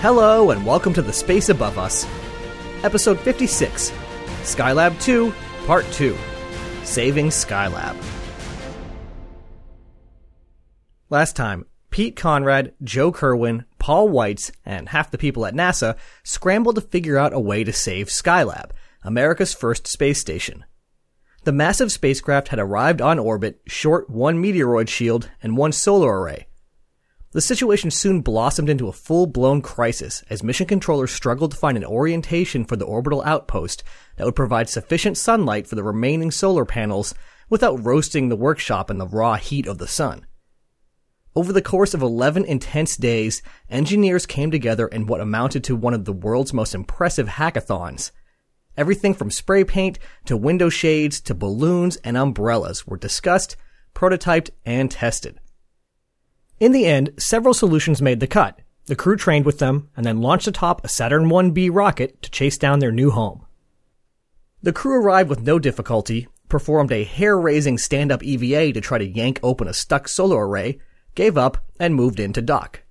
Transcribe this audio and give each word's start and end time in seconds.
Hello, 0.00 0.52
and 0.52 0.64
welcome 0.64 0.94
to 0.94 1.02
The 1.02 1.12
Space 1.12 1.48
Above 1.48 1.76
Us, 1.76 2.06
Episode 2.84 3.18
56 3.18 3.90
Skylab 4.42 5.02
2, 5.02 5.34
Part 5.66 5.84
2 5.90 6.16
Saving 6.84 7.30
Skylab. 7.30 7.96
Last 11.10 11.34
time, 11.34 11.66
Pete 11.90 12.14
Conrad, 12.14 12.74
Joe 12.80 13.10
Kerwin, 13.10 13.64
Paul 13.80 14.08
Weitz, 14.10 14.52
and 14.64 14.90
half 14.90 15.10
the 15.10 15.18
people 15.18 15.44
at 15.44 15.54
NASA 15.54 15.96
scrambled 16.22 16.76
to 16.76 16.80
figure 16.80 17.18
out 17.18 17.32
a 17.32 17.40
way 17.40 17.64
to 17.64 17.72
save 17.72 18.06
Skylab, 18.06 18.70
America's 19.02 19.52
first 19.52 19.88
space 19.88 20.20
station. 20.20 20.64
The 21.42 21.50
massive 21.50 21.90
spacecraft 21.90 22.48
had 22.48 22.60
arrived 22.60 23.02
on 23.02 23.18
orbit, 23.18 23.62
short 23.66 24.08
one 24.08 24.40
meteoroid 24.40 24.88
shield 24.88 25.28
and 25.42 25.56
one 25.56 25.72
solar 25.72 26.20
array, 26.20 26.46
the 27.32 27.40
situation 27.40 27.90
soon 27.90 28.22
blossomed 28.22 28.70
into 28.70 28.88
a 28.88 28.92
full 28.92 29.26
blown 29.26 29.60
crisis 29.60 30.24
as 30.30 30.42
mission 30.42 30.66
controllers 30.66 31.10
struggled 31.10 31.50
to 31.50 31.56
find 31.56 31.76
an 31.76 31.84
orientation 31.84 32.64
for 32.64 32.76
the 32.76 32.86
orbital 32.86 33.22
outpost 33.24 33.84
that 34.16 34.24
would 34.24 34.36
provide 34.36 34.68
sufficient 34.68 35.18
sunlight 35.18 35.66
for 35.66 35.74
the 35.74 35.82
remaining 35.82 36.30
solar 36.30 36.64
panels 36.64 37.14
without 37.50 37.84
roasting 37.84 38.28
the 38.28 38.36
workshop 38.36 38.90
in 38.90 38.98
the 38.98 39.06
raw 39.06 39.36
heat 39.36 39.66
of 39.66 39.78
the 39.78 39.86
sun. 39.86 40.24
Over 41.36 41.52
the 41.52 41.62
course 41.62 41.92
of 41.92 42.02
11 42.02 42.46
intense 42.46 42.96
days, 42.96 43.42
engineers 43.68 44.26
came 44.26 44.50
together 44.50 44.88
in 44.88 45.06
what 45.06 45.20
amounted 45.20 45.62
to 45.64 45.76
one 45.76 45.94
of 45.94 46.04
the 46.06 46.12
world's 46.12 46.54
most 46.54 46.74
impressive 46.74 47.28
hackathons. 47.28 48.10
Everything 48.76 49.12
from 49.12 49.30
spray 49.30 49.64
paint 49.64 49.98
to 50.24 50.36
window 50.36 50.68
shades 50.68 51.20
to 51.22 51.34
balloons 51.34 51.96
and 51.96 52.16
umbrellas 52.16 52.86
were 52.86 52.96
discussed, 52.96 53.56
prototyped, 53.94 54.50
and 54.64 54.90
tested. 54.90 55.38
In 56.60 56.72
the 56.72 56.86
end, 56.86 57.10
several 57.18 57.54
solutions 57.54 58.02
made 58.02 58.18
the 58.18 58.26
cut. 58.26 58.58
The 58.86 58.96
crew 58.96 59.16
trained 59.16 59.46
with 59.46 59.58
them 59.58 59.90
and 59.96 60.04
then 60.04 60.20
launched 60.20 60.48
atop 60.48 60.84
a 60.84 60.88
Saturn 60.88 61.26
1B 61.26 61.70
rocket 61.72 62.20
to 62.22 62.30
chase 62.30 62.58
down 62.58 62.80
their 62.80 62.90
new 62.90 63.10
home. 63.10 63.44
The 64.62 64.72
crew 64.72 65.00
arrived 65.00 65.30
with 65.30 65.42
no 65.42 65.60
difficulty, 65.60 66.26
performed 66.48 66.90
a 66.90 67.04
hair 67.04 67.38
raising 67.38 67.78
stand 67.78 68.10
up 68.10 68.24
EVA 68.24 68.72
to 68.72 68.80
try 68.80 68.98
to 68.98 69.06
yank 69.06 69.38
open 69.42 69.68
a 69.68 69.74
stuck 69.74 70.08
solar 70.08 70.48
array, 70.48 70.80
gave 71.14 71.38
up, 71.38 71.64
and 71.78 71.94
moved 71.94 72.18
in 72.18 72.32
to 72.32 72.42
dock. 72.42 72.82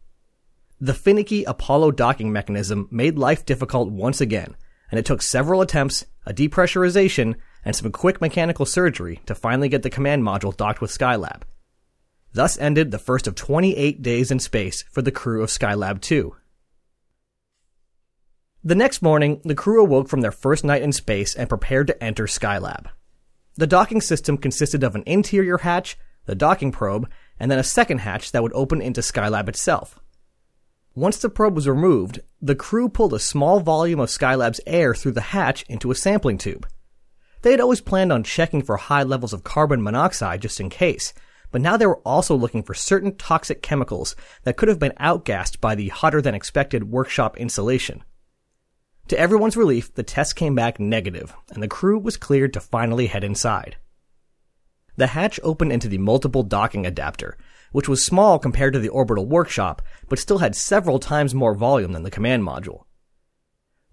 The 0.79 0.93
finicky 0.93 1.43
Apollo 1.43 1.91
docking 1.91 2.31
mechanism 2.31 2.87
made 2.89 3.17
life 3.17 3.45
difficult 3.45 3.89
once 3.89 4.21
again, 4.21 4.55
and 4.91 4.99
it 4.99 5.05
took 5.05 5.21
several 5.21 5.59
attempts, 5.61 6.05
a 6.25 6.33
depressurization, 6.33 7.35
and 7.65 7.75
some 7.75 7.91
quick 7.91 8.21
mechanical 8.21 8.65
surgery 8.65 9.19
to 9.25 9.35
finally 9.35 9.67
get 9.67 9.83
the 9.83 9.89
command 9.89 10.23
module 10.23 10.55
docked 10.55 10.79
with 10.79 10.91
Skylab. 10.91 11.41
Thus 12.33 12.57
ended 12.59 12.91
the 12.91 12.99
first 12.99 13.27
of 13.27 13.35
28 13.35 14.01
days 14.01 14.31
in 14.31 14.39
space 14.39 14.83
for 14.91 15.01
the 15.01 15.11
crew 15.11 15.43
of 15.43 15.49
Skylab 15.49 16.01
2. 16.01 16.35
The 18.63 18.75
next 18.75 19.01
morning, 19.01 19.39
the 19.45 19.55
crew 19.55 19.81
awoke 19.81 20.09
from 20.09 20.21
their 20.21 20.31
first 20.31 20.63
night 20.63 20.81
in 20.81 20.91
space 20.91 21.33
and 21.35 21.47
prepared 21.47 21.87
to 21.87 22.03
enter 22.03 22.25
Skylab. 22.25 22.87
The 23.55 23.67
docking 23.67 24.01
system 24.01 24.37
consisted 24.37 24.83
of 24.83 24.93
an 24.93 25.03
interior 25.05 25.59
hatch, 25.59 25.97
the 26.25 26.35
docking 26.35 26.71
probe, 26.71 27.09
and 27.39 27.49
then 27.49 27.59
a 27.59 27.63
second 27.63 27.99
hatch 27.99 28.31
that 28.31 28.43
would 28.43 28.53
open 28.53 28.81
into 28.81 29.01
Skylab 29.01 29.47
itself. 29.47 29.99
Once 30.95 31.17
the 31.17 31.29
probe 31.29 31.55
was 31.55 31.67
removed, 31.67 32.21
the 32.41 32.55
crew 32.55 32.89
pulled 32.89 33.13
a 33.13 33.19
small 33.19 33.59
volume 33.59 33.99
of 33.99 34.09
Skylab's 34.09 34.59
air 34.65 34.93
through 34.93 35.11
the 35.11 35.21
hatch 35.21 35.63
into 35.69 35.91
a 35.91 35.95
sampling 35.95 36.37
tube. 36.37 36.67
They 37.43 37.51
had 37.51 37.61
always 37.61 37.81
planned 37.81 38.11
on 38.11 38.23
checking 38.23 38.63
for 38.63 38.77
high 38.77 39.03
levels 39.03 39.31
of 39.31 39.43
carbon 39.43 39.81
monoxide 39.81 40.41
just 40.41 40.59
in 40.59 40.69
case, 40.69 41.13
but 41.51 41.61
now 41.61 41.77
they 41.77 41.85
were 41.85 41.99
also 41.99 42.35
looking 42.35 42.63
for 42.63 42.73
certain 42.73 43.15
toxic 43.15 43.61
chemicals 43.61 44.15
that 44.43 44.57
could 44.57 44.69
have 44.69 44.79
been 44.79 44.93
outgassed 44.99 45.59
by 45.61 45.75
the 45.75 45.89
hotter 45.89 46.21
than 46.21 46.35
expected 46.35 46.91
workshop 46.91 47.37
insulation. 47.37 48.03
To 49.07 49.19
everyone's 49.19 49.55
relief, 49.55 49.93
the 49.93 50.03
test 50.03 50.35
came 50.35 50.55
back 50.55 50.79
negative, 50.79 51.33
and 51.53 51.63
the 51.63 51.67
crew 51.67 51.97
was 51.97 52.17
cleared 52.17 52.53
to 52.53 52.59
finally 52.59 53.07
head 53.07 53.23
inside. 53.23 53.77
The 54.97 55.07
hatch 55.07 55.39
opened 55.43 55.71
into 55.71 55.87
the 55.87 55.99
multiple 55.99 56.43
docking 56.43 56.85
adapter, 56.85 57.37
which 57.71 57.87
was 57.87 58.03
small 58.03 58.39
compared 58.39 58.73
to 58.73 58.79
the 58.79 58.89
orbital 58.89 59.25
workshop, 59.25 59.81
but 60.09 60.19
still 60.19 60.39
had 60.39 60.55
several 60.55 60.99
times 60.99 61.35
more 61.35 61.53
volume 61.53 61.93
than 61.93 62.03
the 62.03 62.11
command 62.11 62.43
module. 62.43 62.83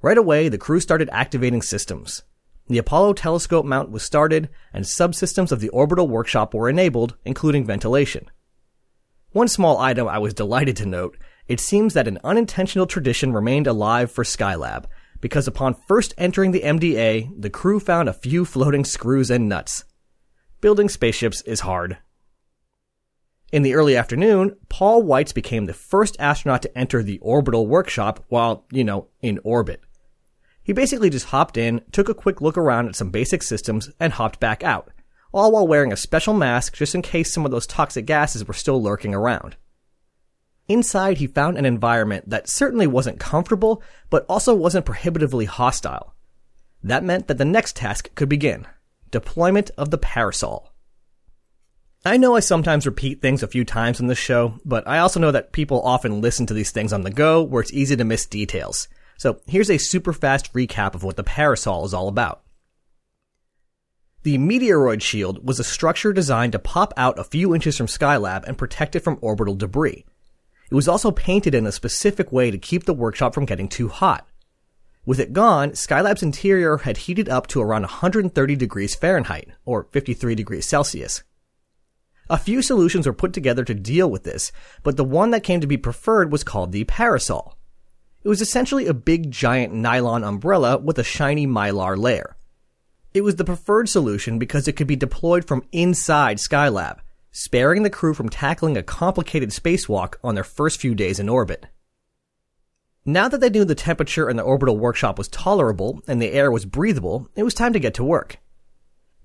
Right 0.02 0.18
away, 0.18 0.48
the 0.48 0.58
crew 0.58 0.80
started 0.80 1.08
activating 1.12 1.62
systems. 1.62 2.22
The 2.66 2.78
Apollo 2.78 3.14
telescope 3.14 3.66
mount 3.66 3.90
was 3.90 4.02
started, 4.02 4.48
and 4.72 4.84
subsystems 4.84 5.52
of 5.52 5.60
the 5.60 5.68
orbital 5.68 6.08
workshop 6.08 6.54
were 6.54 6.70
enabled, 6.70 7.16
including 7.24 7.66
ventilation. 7.66 8.30
One 9.32 9.48
small 9.48 9.78
item 9.78 10.08
I 10.08 10.18
was 10.18 10.32
delighted 10.32 10.76
to 10.78 10.86
note 10.86 11.18
it 11.46 11.60
seems 11.60 11.92
that 11.92 12.08
an 12.08 12.18
unintentional 12.24 12.86
tradition 12.86 13.34
remained 13.34 13.66
alive 13.66 14.10
for 14.10 14.24
Skylab, 14.24 14.86
because 15.20 15.46
upon 15.46 15.76
first 15.86 16.14
entering 16.16 16.52
the 16.52 16.62
MDA, 16.62 17.30
the 17.38 17.50
crew 17.50 17.80
found 17.80 18.08
a 18.08 18.14
few 18.14 18.46
floating 18.46 18.84
screws 18.84 19.30
and 19.30 19.46
nuts. 19.46 19.84
Building 20.62 20.88
spaceships 20.88 21.42
is 21.42 21.60
hard. 21.60 21.98
In 23.52 23.62
the 23.62 23.74
early 23.74 23.94
afternoon, 23.94 24.56
Paul 24.68 25.04
Weitz 25.04 25.34
became 25.34 25.66
the 25.66 25.74
first 25.74 26.16
astronaut 26.18 26.62
to 26.62 26.78
enter 26.78 27.02
the 27.02 27.18
orbital 27.18 27.66
workshop 27.66 28.24
while, 28.28 28.64
you 28.72 28.82
know, 28.82 29.08
in 29.20 29.38
orbit. 29.44 29.83
He 30.64 30.72
basically 30.72 31.10
just 31.10 31.26
hopped 31.26 31.58
in, 31.58 31.82
took 31.92 32.08
a 32.08 32.14
quick 32.14 32.40
look 32.40 32.56
around 32.56 32.88
at 32.88 32.96
some 32.96 33.10
basic 33.10 33.42
systems, 33.42 33.90
and 34.00 34.14
hopped 34.14 34.40
back 34.40 34.64
out, 34.64 34.90
all 35.32 35.52
while 35.52 35.68
wearing 35.68 35.92
a 35.92 35.96
special 35.96 36.32
mask 36.32 36.74
just 36.74 36.94
in 36.94 37.02
case 37.02 37.32
some 37.32 37.44
of 37.44 37.50
those 37.50 37.66
toxic 37.66 38.06
gases 38.06 38.48
were 38.48 38.54
still 38.54 38.82
lurking 38.82 39.14
around. 39.14 39.56
Inside, 40.66 41.18
he 41.18 41.26
found 41.26 41.58
an 41.58 41.66
environment 41.66 42.30
that 42.30 42.48
certainly 42.48 42.86
wasn't 42.86 43.20
comfortable, 43.20 43.82
but 44.08 44.24
also 44.26 44.54
wasn't 44.54 44.86
prohibitively 44.86 45.44
hostile. 45.44 46.14
That 46.82 47.04
meant 47.04 47.28
that 47.28 47.36
the 47.36 47.44
next 47.44 47.76
task 47.76 48.14
could 48.14 48.28
begin 48.28 48.66
deployment 49.10 49.70
of 49.78 49.90
the 49.90 49.98
parasol. 49.98 50.72
I 52.04 52.16
know 52.16 52.34
I 52.34 52.40
sometimes 52.40 52.84
repeat 52.84 53.22
things 53.22 53.42
a 53.42 53.46
few 53.46 53.64
times 53.64 54.00
in 54.00 54.08
this 54.08 54.18
show, 54.18 54.58
but 54.64 54.86
I 54.88 54.98
also 54.98 55.20
know 55.20 55.30
that 55.30 55.52
people 55.52 55.80
often 55.82 56.20
listen 56.20 56.46
to 56.46 56.54
these 56.54 56.72
things 56.72 56.92
on 56.92 57.02
the 57.02 57.10
go 57.10 57.40
where 57.40 57.62
it's 57.62 57.72
easy 57.72 57.94
to 57.96 58.04
miss 58.04 58.26
details. 58.26 58.88
So 59.16 59.40
here's 59.46 59.70
a 59.70 59.78
super 59.78 60.12
fast 60.12 60.52
recap 60.52 60.94
of 60.94 61.02
what 61.02 61.16
the 61.16 61.24
parasol 61.24 61.84
is 61.84 61.94
all 61.94 62.08
about. 62.08 62.42
The 64.22 64.38
meteoroid 64.38 65.02
shield 65.02 65.46
was 65.46 65.60
a 65.60 65.64
structure 65.64 66.12
designed 66.12 66.52
to 66.52 66.58
pop 66.58 66.94
out 66.96 67.18
a 67.18 67.24
few 67.24 67.54
inches 67.54 67.76
from 67.76 67.86
Skylab 67.86 68.44
and 68.44 68.56
protect 68.56 68.96
it 68.96 69.00
from 69.00 69.18
orbital 69.20 69.54
debris. 69.54 70.06
It 70.70 70.74
was 70.74 70.88
also 70.88 71.10
painted 71.10 71.54
in 71.54 71.66
a 71.66 71.72
specific 71.72 72.32
way 72.32 72.50
to 72.50 72.56
keep 72.56 72.84
the 72.84 72.94
workshop 72.94 73.34
from 73.34 73.44
getting 73.44 73.68
too 73.68 73.88
hot. 73.88 74.26
With 75.04 75.20
it 75.20 75.34
gone, 75.34 75.72
Skylab's 75.72 76.22
interior 76.22 76.78
had 76.78 76.96
heated 76.96 77.28
up 77.28 77.46
to 77.48 77.60
around 77.60 77.82
130 77.82 78.56
degrees 78.56 78.94
Fahrenheit, 78.94 79.50
or 79.66 79.88
53 79.92 80.34
degrees 80.34 80.66
Celsius. 80.66 81.22
A 82.30 82.38
few 82.38 82.62
solutions 82.62 83.06
were 83.06 83.12
put 83.12 83.34
together 83.34 83.64
to 83.64 83.74
deal 83.74 84.10
with 84.10 84.24
this, 84.24 84.50
but 84.82 84.96
the 84.96 85.04
one 85.04 85.30
that 85.32 85.44
came 85.44 85.60
to 85.60 85.66
be 85.66 85.76
preferred 85.76 86.32
was 86.32 86.42
called 86.42 86.72
the 86.72 86.84
parasol. 86.84 87.53
It 88.24 88.28
was 88.28 88.40
essentially 88.40 88.86
a 88.86 88.94
big 88.94 89.30
giant 89.30 89.74
nylon 89.74 90.24
umbrella 90.24 90.78
with 90.78 90.98
a 90.98 91.04
shiny 91.04 91.46
mylar 91.46 91.94
layer. 91.94 92.36
It 93.12 93.20
was 93.20 93.36
the 93.36 93.44
preferred 93.44 93.90
solution 93.90 94.38
because 94.38 94.66
it 94.66 94.72
could 94.72 94.86
be 94.86 94.96
deployed 94.96 95.46
from 95.46 95.68
inside 95.72 96.38
Skylab, 96.38 97.00
sparing 97.32 97.82
the 97.82 97.90
crew 97.90 98.14
from 98.14 98.30
tackling 98.30 98.78
a 98.78 98.82
complicated 98.82 99.50
spacewalk 99.50 100.14
on 100.24 100.34
their 100.34 100.42
first 100.42 100.80
few 100.80 100.94
days 100.94 101.20
in 101.20 101.28
orbit. 101.28 101.66
Now 103.04 103.28
that 103.28 103.42
they 103.42 103.50
knew 103.50 103.66
the 103.66 103.74
temperature 103.74 104.30
in 104.30 104.38
the 104.38 104.42
orbital 104.42 104.78
workshop 104.78 105.18
was 105.18 105.28
tolerable 105.28 106.02
and 106.08 106.20
the 106.20 106.32
air 106.32 106.50
was 106.50 106.64
breathable, 106.64 107.28
it 107.36 107.42
was 107.42 107.52
time 107.52 107.74
to 107.74 107.78
get 107.78 107.92
to 107.94 108.04
work. 108.04 108.38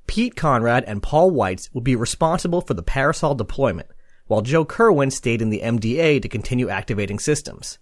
Pete 0.07 0.35
Conrad 0.35 0.83
and 0.83 1.01
Paul 1.01 1.31
Weitz 1.31 1.73
would 1.73 1.85
be 1.85 1.95
responsible 1.95 2.59
for 2.59 2.73
the 2.73 2.83
parasol 2.83 3.33
deployment, 3.33 3.87
while 4.27 4.41
Joe 4.41 4.65
Kerwin 4.65 5.09
stayed 5.09 5.41
in 5.41 5.51
the 5.51 5.61
MDA 5.61 6.21
to 6.21 6.27
continue 6.27 6.67
activating 6.67 7.17
systems. 7.17 7.79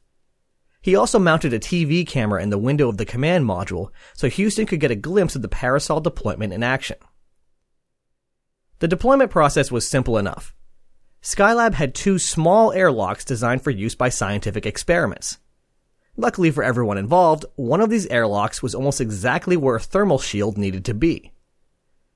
He 0.88 0.96
also 0.96 1.20
mounted 1.20 1.52
a 1.52 1.60
TV 1.60 2.08
camera 2.08 2.42
in 2.42 2.50
the 2.50 2.58
window 2.58 2.88
of 2.88 2.96
the 2.96 3.04
command 3.04 3.44
module 3.44 3.90
so 4.14 4.30
Houston 4.30 4.66
could 4.66 4.80
get 4.80 4.90
a 4.90 4.96
glimpse 4.96 5.36
of 5.36 5.42
the 5.42 5.50
Parasol 5.50 6.00
deployment 6.00 6.54
in 6.54 6.64
action. 6.64 6.96
The 8.80 8.88
deployment 8.88 9.30
process 9.30 9.70
was 9.70 9.86
simple 9.86 10.18
enough. 10.18 10.56
Skylab 11.22 11.74
had 11.74 11.94
two 11.94 12.18
small 12.18 12.72
airlocks 12.72 13.26
designed 13.26 13.66
for 13.66 13.70
use 13.70 13.96
by 13.96 14.08
scientific 14.08 14.66
experiments. 14.66 15.40
Luckily 16.16 16.52
for 16.52 16.64
everyone 16.64 16.98
involved, 16.98 17.44
one 17.58 17.82
of 17.82 17.90
these 17.90 18.08
airlocks 18.08 18.64
was 18.64 18.74
almost 18.74 19.02
exactly 19.02 19.58
where 19.58 19.76
a 19.76 19.82
thermal 19.82 20.20
shield 20.20 20.58
needed 20.58 20.86
to 20.86 20.94
be. 20.94 21.34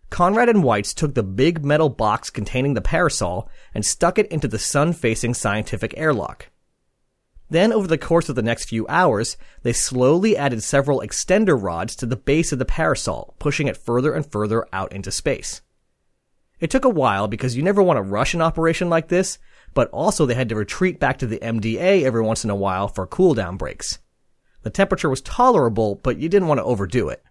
Conrad 0.09 0.47
and 0.47 0.63
Weitz 0.63 0.95
took 0.95 1.13
the 1.13 1.23
big 1.23 1.65
metal 1.65 1.89
box 1.89 2.29
containing 2.29 2.75
the 2.75 2.79
parasol 2.79 3.49
and 3.73 3.85
stuck 3.85 4.17
it 4.17 4.27
into 4.27 4.47
the 4.47 4.57
sun 4.57 4.93
facing 4.93 5.33
scientific 5.33 5.93
airlock. 5.97 6.47
Then, 7.51 7.73
over 7.73 7.85
the 7.85 7.97
course 7.97 8.29
of 8.29 8.37
the 8.37 8.41
next 8.41 8.69
few 8.69 8.87
hours, 8.87 9.35
they 9.61 9.73
slowly 9.73 10.37
added 10.37 10.63
several 10.63 11.01
extender 11.01 11.61
rods 11.61 11.97
to 11.97 12.05
the 12.05 12.15
base 12.15 12.53
of 12.53 12.59
the 12.59 12.65
parasol, 12.65 13.35
pushing 13.39 13.67
it 13.67 13.75
further 13.75 14.13
and 14.13 14.25
further 14.25 14.65
out 14.71 14.93
into 14.93 15.11
space. 15.11 15.61
It 16.61 16.71
took 16.71 16.85
a 16.85 16.89
while 16.89 17.27
because 17.27 17.57
you 17.57 17.61
never 17.61 17.83
want 17.83 17.97
to 17.97 18.03
rush 18.03 18.33
an 18.33 18.41
operation 18.41 18.89
like 18.89 19.09
this, 19.09 19.37
but 19.73 19.89
also 19.89 20.25
they 20.25 20.33
had 20.33 20.47
to 20.47 20.55
retreat 20.55 20.97
back 20.97 21.17
to 21.17 21.27
the 21.27 21.39
MDA 21.39 22.03
every 22.03 22.21
once 22.21 22.45
in 22.45 22.49
a 22.49 22.55
while 22.55 22.87
for 22.87 23.05
cooldown 23.05 23.57
breaks. 23.57 23.99
The 24.63 24.69
temperature 24.69 25.09
was 25.09 25.19
tolerable, 25.19 25.95
but 25.95 26.17
you 26.17 26.29
didn't 26.29 26.47
want 26.47 26.59
to 26.59 26.63
overdo 26.63 27.09
it. 27.09 27.21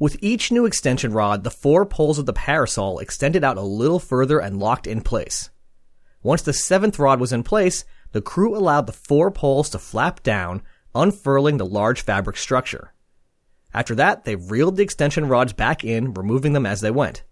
With 0.00 0.16
each 0.20 0.50
new 0.50 0.66
extension 0.66 1.12
rod, 1.12 1.44
the 1.44 1.52
four 1.52 1.86
poles 1.86 2.18
of 2.18 2.26
the 2.26 2.32
parasol 2.32 2.98
extended 2.98 3.44
out 3.44 3.58
a 3.58 3.62
little 3.62 4.00
further 4.00 4.40
and 4.40 4.58
locked 4.58 4.88
in 4.88 5.02
place. 5.02 5.50
Once 6.22 6.42
the 6.42 6.52
seventh 6.52 6.98
rod 6.98 7.18
was 7.18 7.32
in 7.32 7.42
place, 7.42 7.84
the 8.12 8.20
crew 8.20 8.56
allowed 8.56 8.86
the 8.86 8.92
four 8.92 9.30
poles 9.30 9.70
to 9.70 9.78
flap 9.78 10.22
down, 10.22 10.62
unfurling 10.94 11.56
the 11.56 11.66
large 11.66 12.02
fabric 12.02 12.36
structure. 12.36 12.92
After 13.72 13.94
that, 13.94 14.24
they 14.24 14.36
reeled 14.36 14.76
the 14.76 14.82
extension 14.82 15.28
rods 15.28 15.52
back 15.52 15.84
in, 15.84 16.12
removing 16.12 16.52
them 16.52 16.66
as 16.66 16.80
they 16.80 16.90
went. 16.90 17.22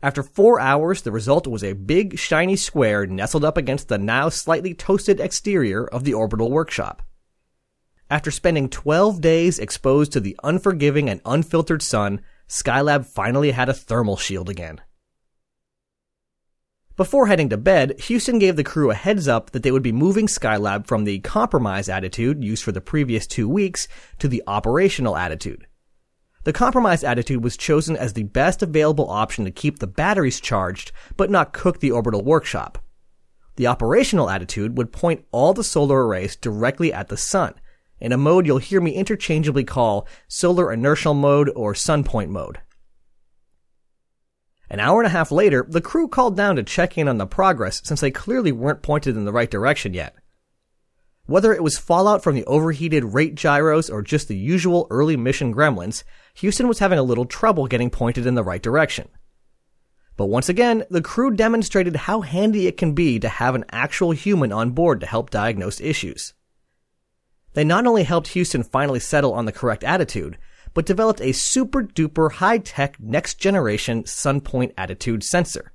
After 0.00 0.22
four 0.22 0.60
hours, 0.60 1.02
the 1.02 1.10
result 1.10 1.46
was 1.46 1.64
a 1.64 1.72
big, 1.72 2.18
shiny 2.18 2.54
square 2.54 3.04
nestled 3.04 3.44
up 3.44 3.56
against 3.56 3.88
the 3.88 3.98
now 3.98 4.28
slightly 4.28 4.72
toasted 4.72 5.18
exterior 5.18 5.84
of 5.84 6.04
the 6.04 6.14
orbital 6.14 6.50
workshop. 6.50 7.02
After 8.08 8.30
spending 8.30 8.70
12 8.70 9.20
days 9.20 9.58
exposed 9.58 10.12
to 10.12 10.20
the 10.20 10.38
unforgiving 10.42 11.10
and 11.10 11.20
unfiltered 11.26 11.82
sun, 11.82 12.22
Skylab 12.48 13.04
finally 13.06 13.50
had 13.50 13.68
a 13.68 13.74
thermal 13.74 14.16
shield 14.16 14.48
again. 14.48 14.80
Before 16.98 17.28
heading 17.28 17.48
to 17.50 17.56
bed, 17.56 17.94
Houston 18.00 18.40
gave 18.40 18.56
the 18.56 18.64
crew 18.64 18.90
a 18.90 18.94
heads 18.94 19.28
up 19.28 19.50
that 19.50 19.62
they 19.62 19.70
would 19.70 19.84
be 19.84 19.92
moving 19.92 20.26
Skylab 20.26 20.88
from 20.88 21.04
the 21.04 21.20
compromise 21.20 21.88
attitude 21.88 22.42
used 22.42 22.64
for 22.64 22.72
the 22.72 22.80
previous 22.80 23.24
two 23.24 23.48
weeks 23.48 23.86
to 24.18 24.26
the 24.26 24.42
operational 24.48 25.16
attitude. 25.16 25.68
The 26.42 26.52
compromise 26.52 27.04
attitude 27.04 27.44
was 27.44 27.56
chosen 27.56 27.96
as 27.96 28.14
the 28.14 28.24
best 28.24 28.64
available 28.64 29.08
option 29.08 29.44
to 29.44 29.52
keep 29.52 29.78
the 29.78 29.86
batteries 29.86 30.40
charged, 30.40 30.90
but 31.16 31.30
not 31.30 31.52
cook 31.52 31.78
the 31.78 31.92
orbital 31.92 32.24
workshop. 32.24 32.78
The 33.54 33.68
operational 33.68 34.28
attitude 34.28 34.76
would 34.76 34.90
point 34.90 35.24
all 35.30 35.54
the 35.54 35.62
solar 35.62 36.04
arrays 36.04 36.34
directly 36.34 36.92
at 36.92 37.10
the 37.10 37.16
sun, 37.16 37.54
in 38.00 38.10
a 38.10 38.18
mode 38.18 38.44
you'll 38.44 38.58
hear 38.58 38.80
me 38.80 38.96
interchangeably 38.96 39.62
call 39.62 40.08
solar 40.26 40.72
inertial 40.72 41.14
mode 41.14 41.52
or 41.54 41.74
sunpoint 41.74 42.30
mode. 42.30 42.58
An 44.70 44.80
hour 44.80 45.00
and 45.00 45.06
a 45.06 45.10
half 45.10 45.32
later, 45.32 45.64
the 45.68 45.80
crew 45.80 46.08
called 46.08 46.36
down 46.36 46.56
to 46.56 46.62
check 46.62 46.98
in 46.98 47.08
on 47.08 47.18
the 47.18 47.26
progress 47.26 47.80
since 47.84 48.00
they 48.00 48.10
clearly 48.10 48.52
weren't 48.52 48.82
pointed 48.82 49.16
in 49.16 49.24
the 49.24 49.32
right 49.32 49.50
direction 49.50 49.94
yet. 49.94 50.14
Whether 51.26 51.52
it 51.52 51.62
was 51.62 51.78
fallout 51.78 52.22
from 52.22 52.34
the 52.34 52.44
overheated 52.44 53.04
rate 53.04 53.34
gyros 53.34 53.90
or 53.90 54.02
just 54.02 54.28
the 54.28 54.36
usual 54.36 54.86
early 54.90 55.16
mission 55.16 55.54
gremlins, 55.54 56.02
Houston 56.36 56.68
was 56.68 56.78
having 56.78 56.98
a 56.98 57.02
little 57.02 57.26
trouble 57.26 57.66
getting 57.66 57.90
pointed 57.90 58.26
in 58.26 58.34
the 58.34 58.44
right 58.44 58.62
direction. 58.62 59.08
But 60.16 60.26
once 60.26 60.48
again, 60.48 60.84
the 60.90 61.02
crew 61.02 61.30
demonstrated 61.30 61.96
how 61.96 62.22
handy 62.22 62.66
it 62.66 62.76
can 62.76 62.92
be 62.92 63.18
to 63.20 63.28
have 63.28 63.54
an 63.54 63.64
actual 63.70 64.10
human 64.10 64.52
on 64.52 64.70
board 64.70 65.00
to 65.00 65.06
help 65.06 65.30
diagnose 65.30 65.80
issues. 65.80 66.34
They 67.54 67.64
not 67.64 67.86
only 67.86 68.04
helped 68.04 68.28
Houston 68.28 68.62
finally 68.62 69.00
settle 69.00 69.32
on 69.32 69.44
the 69.44 69.52
correct 69.52 69.84
attitude, 69.84 70.38
but 70.78 70.86
developed 70.86 71.20
a 71.20 71.32
super 71.32 71.82
duper 71.82 72.30
high 72.30 72.58
tech 72.58 73.00
next 73.00 73.40
generation 73.40 74.04
sunpoint 74.04 74.72
attitude 74.78 75.24
sensor. 75.24 75.72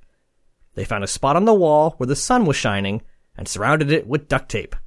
They 0.75 0.85
found 0.85 1.03
a 1.03 1.07
spot 1.07 1.35
on 1.35 1.44
the 1.44 1.53
wall 1.53 1.95
where 1.97 2.07
the 2.07 2.15
sun 2.15 2.45
was 2.45 2.55
shining 2.55 3.01
and 3.35 3.45
surrounded 3.45 3.91
it 3.91 4.07
with 4.07 4.29
duct 4.29 4.47
tape. 4.47 4.77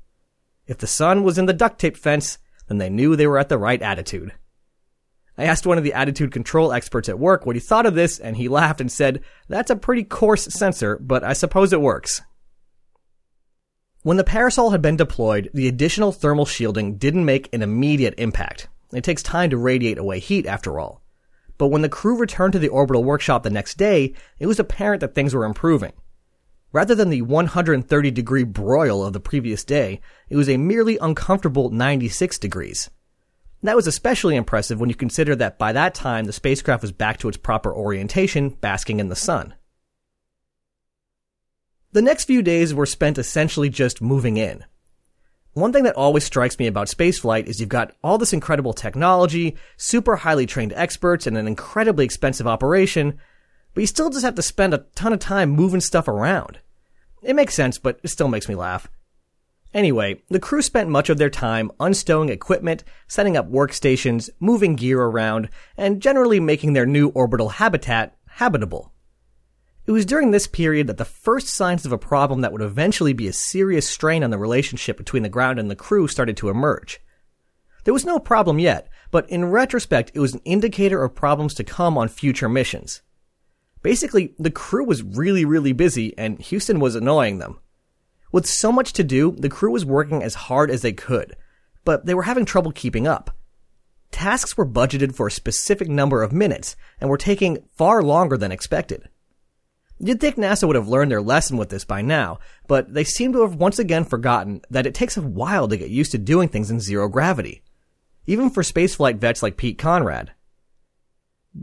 If 0.67 0.79
the 0.79 0.87
sun 0.87 1.23
was 1.23 1.37
in 1.37 1.45
the 1.45 1.53
duct 1.53 1.79
tape 1.79 1.99
fence, 1.99 2.39
then 2.67 2.79
they 2.79 2.89
knew 2.89 3.15
they 3.15 3.27
were 3.27 3.37
at 3.37 3.51
the 3.51 3.59
right 3.59 3.83
attitude. 3.83 4.33
I 5.37 5.45
asked 5.45 5.67
one 5.67 5.77
of 5.77 5.85
the 5.85 5.93
attitude 5.93 6.33
control 6.33 6.73
experts 6.73 7.11
at 7.11 7.19
work 7.19 7.45
what 7.45 7.57
he 7.57 7.61
thought 7.61 7.85
of 7.85 7.95
this, 7.95 8.19
and 8.19 8.39
he 8.39 8.49
laughed 8.49 8.81
and 8.81 8.91
said, 8.91 9.21
That's 9.49 9.71
a 9.71 9.77
pretty 9.77 10.03
coarse 10.03 10.45
sensor, 10.45 10.99
but 10.99 11.25
I 11.25 11.35
suppose 11.35 11.75
it 11.75 11.83
works. 11.83 12.23
When 14.01 14.17
the 14.17 14.25
parasol 14.25 14.71
had 14.71 14.81
been 14.81 14.97
deployed, 14.97 15.51
the 15.53 15.69
additional 15.69 16.11
thermal 16.11 16.47
shielding 16.47 16.97
didn't 16.97 17.27
make 17.27 17.53
an 17.53 17.61
immediate 17.61 18.15
impact. 18.17 18.69
It 18.97 19.05
takes 19.05 19.23
time 19.23 19.51
to 19.51 19.59
radiate 19.59 19.99
away 19.99 20.21
heat, 20.21 20.47
after 20.47 20.81
all. 20.81 21.03
But 21.59 21.69
when 21.69 21.83
the 21.83 21.89
crew 21.91 22.17
returned 22.17 22.55
to 22.55 22.59
the 22.59 22.69
orbital 22.69 23.05
workshop 23.05 23.43
the 23.43 23.51
next 23.51 23.77
day, 23.77 24.15
it 24.39 24.47
was 24.47 24.59
apparent 24.59 25.01
that 25.01 25.15
things 25.15 25.35
were 25.35 25.45
improving. 25.45 25.93
Rather 26.73 26.95
than 26.95 27.11
the 27.11 27.21
130 27.21 28.11
degree 28.11 28.43
broil 28.43 29.05
of 29.05 29.13
the 29.13 29.21
previous 29.21 29.65
day, 29.65 30.01
it 30.31 30.37
was 30.37 30.49
a 30.49 30.57
merely 30.57 30.97
uncomfortable 30.97 31.69
96 31.69 32.39
degrees. 32.39 32.89
That 33.63 33.77
was 33.77 33.87
especially 33.87 34.35
impressive 34.35 34.81
when 34.81 34.89
you 34.89 34.95
consider 34.95 35.37
that 35.37 35.59
by 35.59 35.73
that 35.73 35.95
time 35.95 36.25
the 36.25 36.33
spacecraft 36.33 36.81
was 36.81 36.93
back 36.93 37.19
to 37.19 37.29
its 37.29 37.37
proper 37.37 37.75
orientation, 37.75 38.49
basking 38.49 38.99
in 38.99 39.11
the 39.11 39.15
sun. 39.15 39.55
The 41.93 42.03
next 42.03 42.25
few 42.25 42.41
days 42.41 42.73
were 42.73 42.87
spent 42.87 43.19
essentially 43.19 43.69
just 43.69 44.01
moving 44.01 44.39
in. 44.39 44.65
One 45.57 45.73
thing 45.73 45.85
that 45.85 45.97
always 45.97 46.23
strikes 46.23 46.59
me 46.59 46.67
about 46.67 46.89
spaceflight 46.89 47.47
is 47.47 47.61
you've 47.61 47.71
got 47.71 47.95
all 48.05 48.19
this 48.19 48.35
incredible 48.35 48.75
technology, 48.75 49.57
super 49.79 50.17
highly 50.17 50.45
trained 50.45 50.75
experts, 50.75 51.27
and 51.27 51.35
an 51.39 51.47
incredibly 51.47 52.05
expensive 52.05 52.47
operation, 52.47 53.19
but 53.73 53.81
you 53.81 53.87
still 53.87 54.11
just 54.11 54.23
have 54.23 54.35
to 54.35 54.43
spend 54.43 54.75
a 54.75 54.85
ton 54.95 55.15
of 55.15 55.19
time 55.19 55.49
moving 55.49 55.81
stuff 55.81 56.09
around. 56.09 56.59
It 57.23 57.35
makes 57.35 57.55
sense, 57.55 57.79
but 57.79 57.99
it 58.03 58.09
still 58.09 58.29
makes 58.29 58.51
me 58.51 58.55
laugh. 58.55 58.91
Anyway, 59.73 60.21
the 60.29 60.39
crew 60.39 60.61
spent 60.61 60.91
much 60.91 61.09
of 61.09 61.17
their 61.17 61.31
time 61.31 61.71
unstowing 61.81 62.29
equipment, 62.29 62.85
setting 63.09 63.35
up 63.35 63.51
workstations, 63.51 64.29
moving 64.39 64.77
gear 64.77 65.01
around, 65.01 65.49
and 65.75 66.03
generally 66.03 66.39
making 66.39 66.75
their 66.75 66.85
new 66.85 67.09
orbital 67.09 67.49
habitat 67.49 68.15
habitable. 68.29 68.93
It 69.87 69.93
was 69.93 70.05
during 70.05 70.33
this 70.33 70.49
period 70.49 70.89
that 70.89 70.97
the 70.97 71.05
first 71.05 71.47
signs 71.47 71.87
of 71.87 71.93
a 71.93 71.99
problem 71.99 72.41
that 72.41 72.51
would 72.51 72.63
eventually 72.63 73.13
be 73.13 73.29
a 73.29 73.33
serious 73.33 73.89
strain 73.89 74.25
on 74.25 74.31
the 74.31 74.39
relationship 74.39 74.97
between 74.97 75.23
the 75.23 75.29
ground 75.29 75.61
and 75.61 75.71
the 75.71 75.77
crew 75.77 76.09
started 76.09 76.37
to 76.39 76.49
emerge. 76.49 77.01
There 77.85 77.95
was 77.95 78.05
no 78.05 78.19
problem 78.19 78.59
yet, 78.59 78.89
but 79.13 79.31
in 79.31 79.45
retrospect, 79.45 80.11
it 80.13 80.19
was 80.19 80.35
an 80.35 80.41
indicator 80.45 81.05
of 81.05 81.15
problems 81.15 81.55
to 81.55 81.65
come 81.65 81.97
on 81.97 82.09
future 82.09 82.49
missions. 82.49 83.03
Basically, 83.81 84.35
the 84.41 84.51
crew 84.51 84.85
was 84.85 85.05
really, 85.05 85.45
really 85.45 85.73
busy 85.73 86.19
and 86.19 86.41
Houston 86.41 86.81
was 86.81 86.97
annoying 86.97 87.39
them. 87.39 87.61
With 88.33 88.45
so 88.45 88.73
much 88.73 88.93
to 88.95 89.05
do, 89.05 89.37
the 89.39 89.49
crew 89.49 89.71
was 89.71 89.85
working 89.85 90.21
as 90.21 90.35
hard 90.35 90.69
as 90.69 90.83
they 90.83 90.93
could, 90.93 91.37
but 91.85 92.07
they 92.07 92.15
were 92.15 92.25
having 92.25 92.45
trouble 92.45 92.73
keeping 92.73 93.07
up. 93.07 93.31
Tasks 94.11 94.57
were 94.57 94.67
budgeted 94.67 95.15
for 95.15 95.29
a 95.29 95.31
specific 95.31 95.89
number 95.89 96.25
of 96.25 96.33
minutes 96.33 96.75
and 97.01 97.09
were 97.09 97.17
taking 97.17 97.59
far 97.77 98.03
longer 98.03 98.37
than 98.37 98.51
expected. 98.51 99.09
You'd 99.99 100.21
think 100.21 100.37
NASA 100.37 100.67
would 100.67 100.77
have 100.77 100.89
learned 100.89 101.11
their 101.11 101.23
lesson 101.23 101.57
with 101.57 101.71
this 101.71 101.85
by 101.85 102.03
now, 102.03 102.39
but 102.67 102.93
they 102.93 103.05
seem 103.05 103.33
to 103.33 103.41
have 103.41 103.55
once 103.55 103.79
again 103.79 104.05
forgotten 104.05 104.61
that 104.69 104.87
it 104.87 104.95
takes 104.95 105.17
a 105.17 105.23
while 105.23 105.69
to 105.69 105.77
get 105.77 105.89
used 105.89 106.13
to 106.13 106.19
doing 106.19 106.49
things 106.49 106.71
in 106.71 106.81
zero 106.81 107.09
gravity. 107.09 107.63
Even 108.27 108.51
for 108.51 108.63
spaceflight 108.63 109.19
vets 109.19 109.43
like 109.43 109.57
Pete 109.57 109.79
Conrad. 109.79 110.33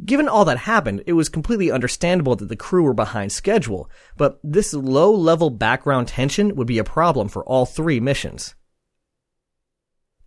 Given 0.03 0.27
all 0.27 0.45
that 0.45 0.59
happened, 0.59 1.03
it 1.05 1.13
was 1.13 1.29
completely 1.29 1.69
understandable 1.69 2.35
that 2.37 2.49
the 2.49 2.55
crew 2.55 2.83
were 2.83 2.95
behind 2.95 3.31
schedule, 3.31 3.89
but 4.17 4.39
this 4.43 4.73
low 4.73 5.11
level 5.11 5.51
background 5.51 6.07
tension 6.07 6.55
would 6.55 6.65
be 6.65 6.79
a 6.79 6.83
problem 6.83 7.27
for 7.27 7.43
all 7.45 7.67
three 7.67 7.99
missions. 7.99 8.55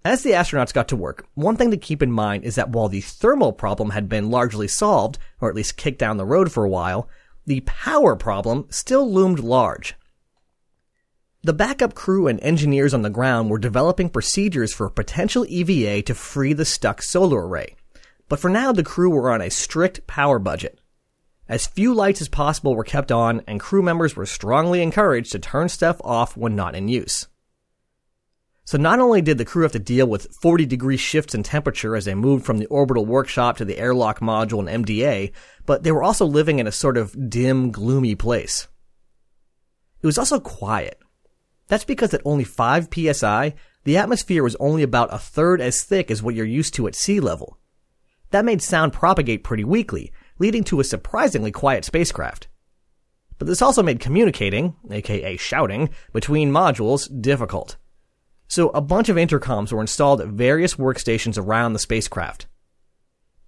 As 0.04 0.22
the 0.22 0.30
astronauts 0.30 0.72
got 0.72 0.86
to 0.88 0.96
work, 0.96 1.26
one 1.34 1.56
thing 1.56 1.72
to 1.72 1.76
keep 1.76 2.00
in 2.00 2.12
mind 2.12 2.44
is 2.44 2.54
that 2.54 2.70
while 2.70 2.88
the 2.88 3.00
thermal 3.00 3.52
problem 3.52 3.90
had 3.90 4.08
been 4.08 4.30
largely 4.30 4.68
solved, 4.68 5.18
or 5.40 5.48
at 5.48 5.56
least 5.56 5.76
kicked 5.76 5.98
down 5.98 6.16
the 6.16 6.24
road 6.24 6.52
for 6.52 6.64
a 6.64 6.70
while, 6.70 7.08
the 7.46 7.60
power 7.60 8.16
problem 8.16 8.66
still 8.70 9.10
loomed 9.10 9.38
large. 9.38 9.94
The 11.42 11.52
backup 11.52 11.94
crew 11.94 12.26
and 12.26 12.40
engineers 12.40 12.92
on 12.92 13.02
the 13.02 13.10
ground 13.10 13.50
were 13.50 13.58
developing 13.58 14.10
procedures 14.10 14.74
for 14.74 14.86
a 14.86 14.90
potential 14.90 15.46
EVA 15.48 16.02
to 16.02 16.14
free 16.14 16.52
the 16.52 16.64
stuck 16.64 17.02
solar 17.02 17.46
array. 17.46 17.76
But 18.28 18.40
for 18.40 18.50
now, 18.50 18.72
the 18.72 18.82
crew 18.82 19.10
were 19.10 19.30
on 19.30 19.40
a 19.40 19.50
strict 19.50 20.08
power 20.08 20.40
budget. 20.40 20.80
As 21.48 21.64
few 21.64 21.94
lights 21.94 22.20
as 22.20 22.28
possible 22.28 22.74
were 22.74 22.82
kept 22.82 23.12
on, 23.12 23.42
and 23.46 23.60
crew 23.60 23.82
members 23.82 24.16
were 24.16 24.26
strongly 24.26 24.82
encouraged 24.82 25.30
to 25.30 25.38
turn 25.38 25.68
stuff 25.68 26.00
off 26.02 26.36
when 26.36 26.56
not 26.56 26.74
in 26.74 26.88
use. 26.88 27.28
So 28.66 28.76
not 28.78 28.98
only 28.98 29.22
did 29.22 29.38
the 29.38 29.44
crew 29.44 29.62
have 29.62 29.70
to 29.72 29.78
deal 29.78 30.08
with 30.08 30.34
40 30.42 30.66
degree 30.66 30.96
shifts 30.96 31.36
in 31.36 31.44
temperature 31.44 31.94
as 31.94 32.04
they 32.04 32.16
moved 32.16 32.44
from 32.44 32.58
the 32.58 32.66
orbital 32.66 33.06
workshop 33.06 33.56
to 33.58 33.64
the 33.64 33.78
airlock 33.78 34.18
module 34.18 34.68
and 34.68 34.84
MDA, 34.84 35.32
but 35.66 35.84
they 35.84 35.92
were 35.92 36.02
also 36.02 36.26
living 36.26 36.58
in 36.58 36.66
a 36.66 36.72
sort 36.72 36.96
of 36.96 37.30
dim, 37.30 37.70
gloomy 37.70 38.16
place. 38.16 38.66
It 40.02 40.06
was 40.06 40.18
also 40.18 40.40
quiet. 40.40 40.98
That's 41.68 41.84
because 41.84 42.12
at 42.12 42.22
only 42.24 42.42
5 42.42 42.88
psi, 42.92 43.54
the 43.84 43.96
atmosphere 43.96 44.42
was 44.42 44.56
only 44.56 44.82
about 44.82 45.14
a 45.14 45.18
third 45.18 45.60
as 45.60 45.84
thick 45.84 46.10
as 46.10 46.20
what 46.20 46.34
you're 46.34 46.44
used 46.44 46.74
to 46.74 46.88
at 46.88 46.96
sea 46.96 47.20
level. 47.20 47.58
That 48.32 48.44
made 48.44 48.62
sound 48.62 48.92
propagate 48.92 49.44
pretty 49.44 49.62
weakly, 49.62 50.10
leading 50.40 50.64
to 50.64 50.80
a 50.80 50.84
surprisingly 50.84 51.52
quiet 51.52 51.84
spacecraft. 51.84 52.48
But 53.38 53.46
this 53.46 53.62
also 53.62 53.84
made 53.84 54.00
communicating, 54.00 54.74
aka 54.90 55.36
shouting, 55.36 55.90
between 56.12 56.50
modules 56.50 57.08
difficult. 57.22 57.76
So 58.48 58.68
a 58.70 58.80
bunch 58.80 59.08
of 59.08 59.16
intercoms 59.16 59.72
were 59.72 59.80
installed 59.80 60.20
at 60.20 60.28
various 60.28 60.74
workstations 60.74 61.38
around 61.38 61.72
the 61.72 61.78
spacecraft. 61.78 62.46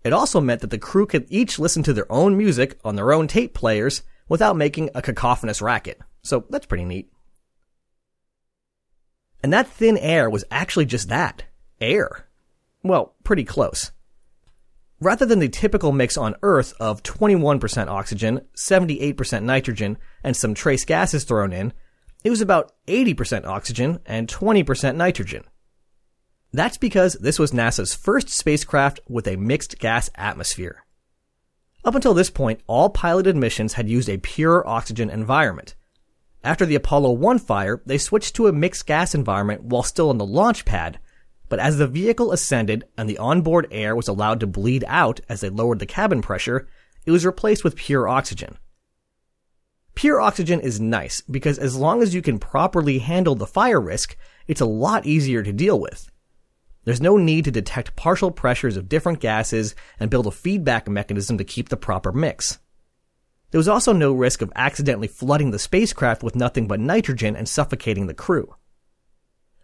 It 0.05 0.13
also 0.13 0.41
meant 0.41 0.61
that 0.61 0.71
the 0.71 0.79
crew 0.79 1.07
could 1.07 1.27
each 1.29 1.59
listen 1.59 1.83
to 1.85 1.93
their 1.93 2.11
own 2.11 2.37
music 2.37 2.79
on 2.85 2.97
their 2.97 3.13
own 3.13 3.29
tape 3.29 3.55
players 3.55 4.03
without 4.29 4.57
making 4.57 4.91
a 4.95 5.03
cacophonous 5.03 5.63
racket. 5.63 6.01
So 6.23 6.45
that's 6.51 6.67
pretty 6.67 6.85
neat. 6.85 7.11
And 9.43 9.53
that 9.53 9.69
thin 9.69 9.97
air 9.99 10.29
was 10.29 10.45
actually 10.51 10.87
just 10.87 11.09
that 11.09 11.45
air. 11.81 12.27
Well, 12.83 13.15
pretty 13.25 13.45
close. 13.45 13.93
Rather 15.01 15.25
than 15.25 15.39
the 15.39 15.49
typical 15.49 15.93
mix 15.93 16.17
on 16.17 16.35
Earth 16.43 16.75
of 16.81 17.05
21% 17.05 17.87
oxygen, 17.87 18.41
78% 18.57 19.45
nitrogen, 19.45 19.97
and 20.25 20.37
some 20.37 20.55
trace 20.55 20.85
gases 20.85 21.23
thrown 21.23 21.53
in, 21.53 21.73
it 22.25 22.31
was 22.31 22.41
about 22.41 22.73
80% 22.87 23.47
oxygen 23.47 24.01
and 24.07 24.29
20% 24.29 24.97
nitrogen. 24.97 25.45
That's 26.53 26.79
because 26.79 27.15
this 27.15 27.39
was 27.39 27.53
NASA's 27.53 27.95
first 27.95 28.31
spacecraft 28.31 29.01
with 29.09 29.27
a 29.29 29.37
mixed 29.37 29.79
gas 29.79 30.11
atmosphere. 30.15 30.85
Up 31.85 31.95
until 31.95 32.15
this 32.15 32.31
point, 32.31 32.61
all 32.67 32.91
piloted 32.91 33.37
missions 33.37 33.75
had 33.75 33.89
used 33.89 34.09
a 34.09 34.19
pure 34.19 34.67
oxygen 34.67 35.11
environment. 35.11 35.75
After 36.43 36.65
the 36.65 36.75
Apollo 36.75 37.13
1 37.13 37.39
fire, 37.39 37.83
they 37.87 37.99
switched 37.99 38.35
to 38.37 38.47
a 38.47 38.53
mixed 38.53 38.87
gas 38.87 39.15
environment 39.15 39.65
while 39.65 39.83
still 39.83 40.09
on 40.09 40.19
the 40.19 40.27
launch 40.27 40.65
pad, 40.65 40.99
but 41.49 41.59
as 41.59 41.79
the 41.79 41.87
vehicle 41.87 42.33
ascended 42.33 42.85
and 42.97 43.09
the 43.09 43.19
onboard 43.19 43.69
air 43.71 43.95
was 43.95 44.09
allowed 44.09 44.41
to 44.41 44.47
bleed 44.47 44.85
out 44.87 45.21
as 45.29 45.41
they 45.41 45.51
lowered 45.51 45.79
the 45.79 45.87
cabin 45.87 46.23
pressure, 46.23 46.69
it 47.07 47.11
was 47.11 47.27
replaced 47.27 47.65
with 47.65 47.77
pure 47.77 48.09
oxygen. 48.09 48.59
Pure 49.99 50.21
oxygen 50.21 50.61
is 50.61 50.81
nice 50.81 51.23
because 51.23 51.59
as 51.59 51.75
long 51.75 52.03
as 52.03 52.15
you 52.15 52.23
can 52.23 52.39
properly 52.39 53.01
handle 53.01 53.35
the 53.35 53.45
fire 53.45 53.81
risk, 53.81 54.17
it's 54.47 54.61
a 54.61 54.65
lot 54.65 55.05
easier 55.05 55.43
to 55.43 55.53
deal 55.53 55.81
with. 55.81 56.09
There's 56.85 57.01
no 57.01 57.17
need 57.17 57.47
to 57.47 57.51
detect 57.51 57.97
partial 57.97 58.31
pressures 58.31 58.77
of 58.77 58.89
different 58.89 59.19
gases 59.19 59.75
and 59.99 60.09
build 60.09 60.29
a 60.29 60.31
feedback 60.31 60.89
mechanism 60.89 61.37
to 61.39 61.43
keep 61.43 61.69
the 61.69 61.77
proper 61.77 62.13
mix. 62.13 62.61
There 63.51 63.59
was 63.59 63.67
also 63.67 63.93
no 63.93 64.13
risk 64.13 64.41
of 64.41 64.53
accidentally 64.55 65.09
flooding 65.09 65.51
the 65.51 65.59
spacecraft 65.59 66.23
with 66.23 66.37
nothing 66.37 66.69
but 66.69 66.79
nitrogen 66.79 67.35
and 67.35 67.49
suffocating 67.49 68.07
the 68.07 68.15
crew. 68.15 68.55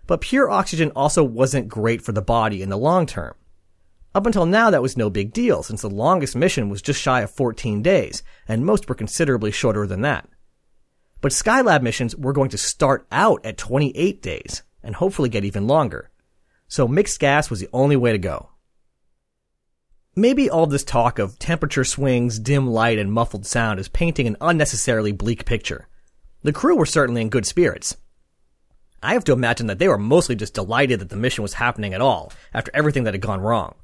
But 0.08 0.20
pure 0.20 0.50
oxygen 0.50 0.90
also 0.96 1.22
wasn't 1.22 1.68
great 1.68 2.02
for 2.02 2.10
the 2.10 2.20
body 2.20 2.60
in 2.60 2.70
the 2.70 2.76
long 2.76 3.06
term. 3.06 3.36
Up 4.14 4.26
until 4.26 4.46
now, 4.46 4.70
that 4.70 4.82
was 4.82 4.96
no 4.96 5.10
big 5.10 5.32
deal, 5.32 5.64
since 5.64 5.82
the 5.82 5.90
longest 5.90 6.36
mission 6.36 6.68
was 6.68 6.80
just 6.80 7.00
shy 7.00 7.22
of 7.22 7.32
14 7.32 7.82
days, 7.82 8.22
and 8.46 8.64
most 8.64 8.88
were 8.88 8.94
considerably 8.94 9.50
shorter 9.50 9.86
than 9.88 10.02
that. 10.02 10.28
But 11.20 11.32
Skylab 11.32 11.82
missions 11.82 12.14
were 12.14 12.32
going 12.32 12.50
to 12.50 12.58
start 12.58 13.06
out 13.10 13.44
at 13.44 13.56
28 13.56 14.22
days, 14.22 14.62
and 14.84 14.94
hopefully 14.94 15.28
get 15.28 15.44
even 15.44 15.66
longer. 15.66 16.10
So 16.68 16.86
mixed 16.86 17.18
gas 17.18 17.50
was 17.50 17.58
the 17.58 17.68
only 17.72 17.96
way 17.96 18.12
to 18.12 18.18
go. 18.18 18.50
Maybe 20.14 20.48
all 20.48 20.68
this 20.68 20.84
talk 20.84 21.18
of 21.18 21.40
temperature 21.40 21.82
swings, 21.82 22.38
dim 22.38 22.68
light, 22.68 23.00
and 23.00 23.12
muffled 23.12 23.46
sound 23.46 23.80
is 23.80 23.88
painting 23.88 24.28
an 24.28 24.36
unnecessarily 24.40 25.10
bleak 25.10 25.44
picture. 25.44 25.88
The 26.42 26.52
crew 26.52 26.76
were 26.76 26.86
certainly 26.86 27.20
in 27.20 27.30
good 27.30 27.46
spirits. 27.46 27.96
I 29.02 29.14
have 29.14 29.24
to 29.24 29.32
imagine 29.32 29.66
that 29.66 29.80
they 29.80 29.88
were 29.88 29.98
mostly 29.98 30.36
just 30.36 30.54
delighted 30.54 31.00
that 31.00 31.08
the 31.08 31.16
mission 31.16 31.42
was 31.42 31.54
happening 31.54 31.94
at 31.94 32.00
all, 32.00 32.32
after 32.52 32.70
everything 32.72 33.04
that 33.04 33.14
had 33.14 33.20
gone 33.20 33.40
wrong. 33.40 33.74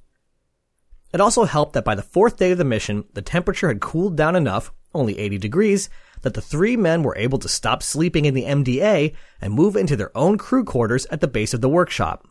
It 1.13 1.21
also 1.21 1.45
helped 1.45 1.73
that 1.73 1.85
by 1.85 1.95
the 1.95 2.03
fourth 2.03 2.37
day 2.37 2.53
of 2.53 2.59
the 2.59 2.65
mission, 2.65 3.05
the 3.15 3.23
temperature 3.23 3.69
had 3.69 3.81
cooled 3.81 4.17
down 4.17 4.37
enough, 4.37 4.73
only 4.95 5.19
80 5.19 5.39
degrees, 5.39 5.91
that 6.23 6.35
the 6.35 6.41
three 6.41 6.77
men 6.77 7.03
were 7.03 7.17
able 7.17 7.39
to 7.39 7.49
stop 7.49 7.83
sleeping 7.83 8.25
in 8.25 8.35
the 8.35 8.45
MDA 8.45 9.15
and 9.41 9.53
move 9.53 9.77
into 9.77 9.97
their 9.97 10.17
own 10.17 10.39
crew 10.39 10.65
quarters 10.65 11.07
at 11.07 11.21
the 11.21 11.29
base 11.29 11.55
of 11.55 11.61
the 11.61 11.69
workshop. 11.69 12.27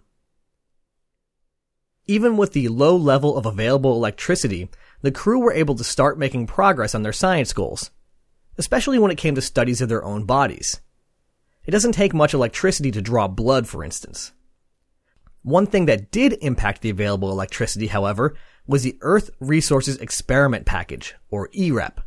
Even 2.08 2.38
with 2.38 2.54
the 2.54 2.70
low 2.70 2.96
level 2.96 3.38
of 3.38 3.46
available 3.46 3.94
electricity, 3.94 4.70
the 5.02 5.12
crew 5.12 5.40
were 5.40 5.54
able 5.54 5.76
to 5.76 5.84
start 5.84 6.18
making 6.18 6.48
progress 6.48 6.96
on 6.96 7.04
their 7.04 7.14
science 7.14 7.54
goals, 7.54 7.92
especially 8.58 8.98
when 8.98 9.12
it 9.12 9.18
came 9.18 9.36
to 9.36 9.42
studies 9.42 9.82
of 9.82 9.90
their 9.90 10.04
own 10.04 10.26
bodies. 10.26 10.82
It 11.66 11.72
doesn't 11.72 11.92
take 11.92 12.14
much 12.14 12.34
electricity 12.34 12.92
to 12.92 13.02
draw 13.02 13.28
blood, 13.28 13.68
for 13.68 13.84
instance. 13.84 14.32
One 15.44 15.68
thing 15.68 15.86
that 15.86 16.12
did 16.12 16.38
impact 16.42 16.82
the 16.82 16.90
available 16.90 17.32
electricity, 17.32 17.88
however, 17.88 18.36
was 18.68 18.84
the 18.84 18.98
Earth 19.01 19.30
Resources 19.39 19.98
Experiment 19.98 20.66
Package, 20.66 21.16
or 21.30 21.50
EREP. 21.54 22.00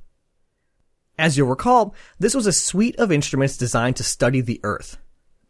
As 1.19 1.37
you'll 1.37 1.49
recall, 1.49 1.95
this 2.19 2.35
was 2.35 2.47
a 2.47 2.53
suite 2.53 2.97
of 2.97 3.13
instruments 3.13 3.57
designed 3.57 3.97
to 3.97 4.03
study 4.03 4.41
the 4.41 4.61
Earth. 4.63 4.99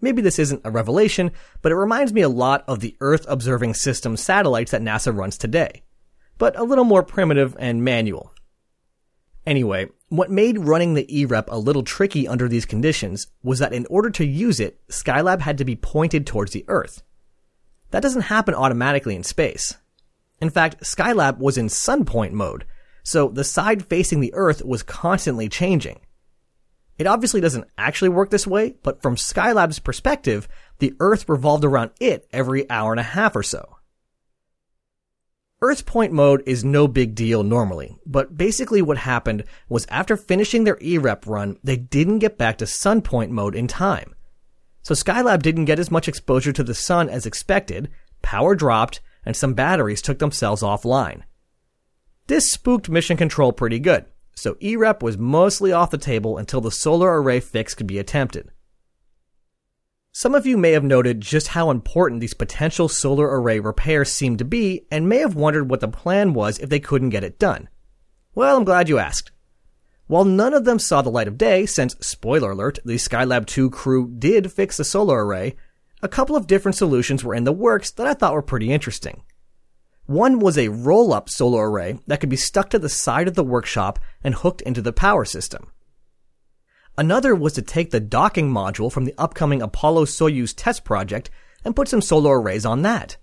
Maybe 0.00 0.20
this 0.20 0.38
isn't 0.38 0.62
a 0.64 0.70
revelation, 0.70 1.30
but 1.62 1.70
it 1.70 1.76
reminds 1.76 2.12
me 2.12 2.22
a 2.22 2.28
lot 2.28 2.64
of 2.66 2.80
the 2.80 2.96
Earth 3.00 3.24
Observing 3.28 3.74
System 3.74 4.16
satellites 4.16 4.72
that 4.72 4.82
NASA 4.82 5.16
runs 5.16 5.38
today, 5.38 5.84
but 6.38 6.58
a 6.58 6.64
little 6.64 6.84
more 6.84 7.04
primitive 7.04 7.56
and 7.58 7.84
manual. 7.84 8.34
Anyway, 9.46 9.88
what 10.08 10.30
made 10.30 10.58
running 10.58 10.94
the 10.94 11.06
EREP 11.06 11.48
a 11.48 11.58
little 11.58 11.82
tricky 11.82 12.28
under 12.28 12.48
these 12.48 12.66
conditions 12.66 13.28
was 13.42 13.60
that 13.60 13.72
in 13.72 13.86
order 13.86 14.10
to 14.10 14.24
use 14.24 14.60
it, 14.60 14.80
Skylab 14.88 15.40
had 15.40 15.58
to 15.58 15.64
be 15.64 15.76
pointed 15.76 16.26
towards 16.26 16.52
the 16.52 16.64
Earth. 16.68 17.02
That 17.92 18.02
doesn't 18.02 18.22
happen 18.22 18.54
automatically 18.54 19.14
in 19.14 19.22
space. 19.22 19.76
In 20.42 20.50
fact, 20.50 20.80
Skylab 20.82 21.38
was 21.38 21.56
in 21.56 21.68
sunpoint 21.68 22.32
mode, 22.32 22.64
so 23.04 23.28
the 23.28 23.44
side 23.44 23.86
facing 23.86 24.18
the 24.18 24.34
Earth 24.34 24.64
was 24.64 24.82
constantly 24.82 25.48
changing. 25.48 26.00
It 26.98 27.06
obviously 27.06 27.40
doesn't 27.40 27.68
actually 27.78 28.08
work 28.08 28.30
this 28.30 28.44
way, 28.44 28.74
but 28.82 29.00
from 29.00 29.14
Skylab's 29.14 29.78
perspective, 29.78 30.48
the 30.80 30.94
Earth 30.98 31.28
revolved 31.28 31.64
around 31.64 31.92
it 32.00 32.26
every 32.32 32.68
hour 32.68 32.92
and 32.92 32.98
a 32.98 33.04
half 33.04 33.36
or 33.36 33.44
so. 33.44 33.76
Earth 35.60 35.86
point 35.86 36.12
mode 36.12 36.42
is 36.44 36.64
no 36.64 36.88
big 36.88 37.14
deal 37.14 37.44
normally, 37.44 37.96
but 38.04 38.36
basically 38.36 38.82
what 38.82 38.98
happened 38.98 39.44
was 39.68 39.86
after 39.90 40.16
finishing 40.16 40.64
their 40.64 40.76
EREP 40.82 41.24
run, 41.24 41.56
they 41.62 41.76
didn't 41.76 42.18
get 42.18 42.36
back 42.36 42.58
to 42.58 42.66
sun 42.66 43.00
point 43.00 43.30
mode 43.30 43.54
in 43.54 43.68
time. 43.68 44.12
So 44.82 44.92
Skylab 44.92 45.40
didn't 45.40 45.66
get 45.66 45.78
as 45.78 45.92
much 45.92 46.08
exposure 46.08 46.52
to 46.52 46.64
the 46.64 46.74
sun 46.74 47.08
as 47.08 47.26
expected, 47.26 47.90
power 48.22 48.56
dropped, 48.56 49.00
and 49.24 49.36
some 49.36 49.54
batteries 49.54 50.02
took 50.02 50.18
themselves 50.18 50.62
offline. 50.62 51.22
This 52.26 52.50
spooked 52.50 52.88
mission 52.88 53.16
control 53.16 53.52
pretty 53.52 53.78
good 53.78 54.06
so 54.34 54.56
EREP 54.60 55.02
was 55.02 55.18
mostly 55.18 55.72
off 55.72 55.90
the 55.90 55.98
table 55.98 56.38
until 56.38 56.60
the 56.60 56.70
solar 56.70 57.20
array 57.20 57.40
fix 57.40 57.74
could 57.74 57.86
be 57.86 57.98
attempted. 57.98 58.50
Some 60.10 60.34
of 60.34 60.46
you 60.46 60.58
may 60.58 60.72
have 60.72 60.84
noted 60.84 61.20
just 61.20 61.48
how 61.48 61.70
important 61.70 62.20
these 62.20 62.34
potential 62.34 62.88
solar 62.88 63.40
array 63.40 63.60
repairs 63.60 64.12
seemed 64.12 64.38
to 64.40 64.44
be 64.44 64.86
and 64.90 65.08
may 65.08 65.18
have 65.18 65.34
wondered 65.34 65.70
what 65.70 65.80
the 65.80 65.88
plan 65.88 66.34
was 66.34 66.58
if 66.58 66.68
they 66.68 66.80
couldn't 66.80 67.10
get 67.10 67.24
it 67.24 67.38
done. 67.38 67.68
Well, 68.34 68.56
I'm 68.56 68.64
glad 68.64 68.88
you 68.88 68.98
asked. 68.98 69.30
While 70.06 70.24
none 70.24 70.52
of 70.52 70.64
them 70.64 70.78
saw 70.78 71.00
the 71.00 71.10
light 71.10 71.28
of 71.28 71.38
day, 71.38 71.64
since, 71.64 71.94
spoiler 72.00 72.50
alert, 72.50 72.78
the 72.84 72.96
Skylab 72.96 73.46
2 73.46 73.70
crew 73.70 74.12
did 74.18 74.52
fix 74.52 74.76
the 74.76 74.84
solar 74.84 75.24
array, 75.24 75.54
a 76.02 76.08
couple 76.08 76.34
of 76.34 76.48
different 76.48 76.76
solutions 76.76 77.22
were 77.22 77.34
in 77.34 77.44
the 77.44 77.52
works 77.52 77.90
that 77.92 78.06
I 78.06 78.14
thought 78.14 78.34
were 78.34 78.42
pretty 78.42 78.72
interesting. 78.72 79.22
One 80.06 80.40
was 80.40 80.58
a 80.58 80.68
roll 80.68 81.12
up 81.12 81.30
solar 81.30 81.70
array 81.70 82.00
that 82.08 82.18
could 82.18 82.28
be 82.28 82.36
stuck 82.36 82.70
to 82.70 82.78
the 82.78 82.88
side 82.88 83.28
of 83.28 83.34
the 83.34 83.44
workshop 83.44 84.00
and 84.24 84.34
hooked 84.34 84.60
into 84.62 84.82
the 84.82 84.92
power 84.92 85.24
system. 85.24 85.70
Another 86.98 87.34
was 87.34 87.52
to 87.54 87.62
take 87.62 87.90
the 87.90 88.00
docking 88.00 88.50
module 88.50 88.92
from 88.92 89.04
the 89.04 89.14
upcoming 89.16 89.62
Apollo 89.62 90.06
Soyuz 90.06 90.52
test 90.54 90.84
project 90.84 91.30
and 91.64 91.76
put 91.76 91.88
some 91.88 92.02
solar 92.02 92.40
arrays 92.40 92.66
on 92.66 92.82
that. 92.82 93.16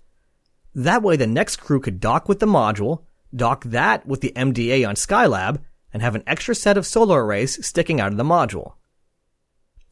That 0.74 1.02
way 1.02 1.16
the 1.16 1.26
next 1.26 1.56
crew 1.56 1.80
could 1.80 2.00
dock 2.00 2.28
with 2.28 2.40
the 2.40 2.46
module, 2.46 3.02
dock 3.34 3.64
that 3.64 4.06
with 4.06 4.22
the 4.22 4.32
MDA 4.34 4.88
on 4.88 4.94
Skylab, 4.94 5.60
and 5.92 6.02
have 6.02 6.14
an 6.14 6.24
extra 6.26 6.54
set 6.54 6.78
of 6.78 6.86
solar 6.86 7.24
arrays 7.24 7.64
sticking 7.64 8.00
out 8.00 8.12
of 8.12 8.16
the 8.16 8.24
module. 8.24 8.74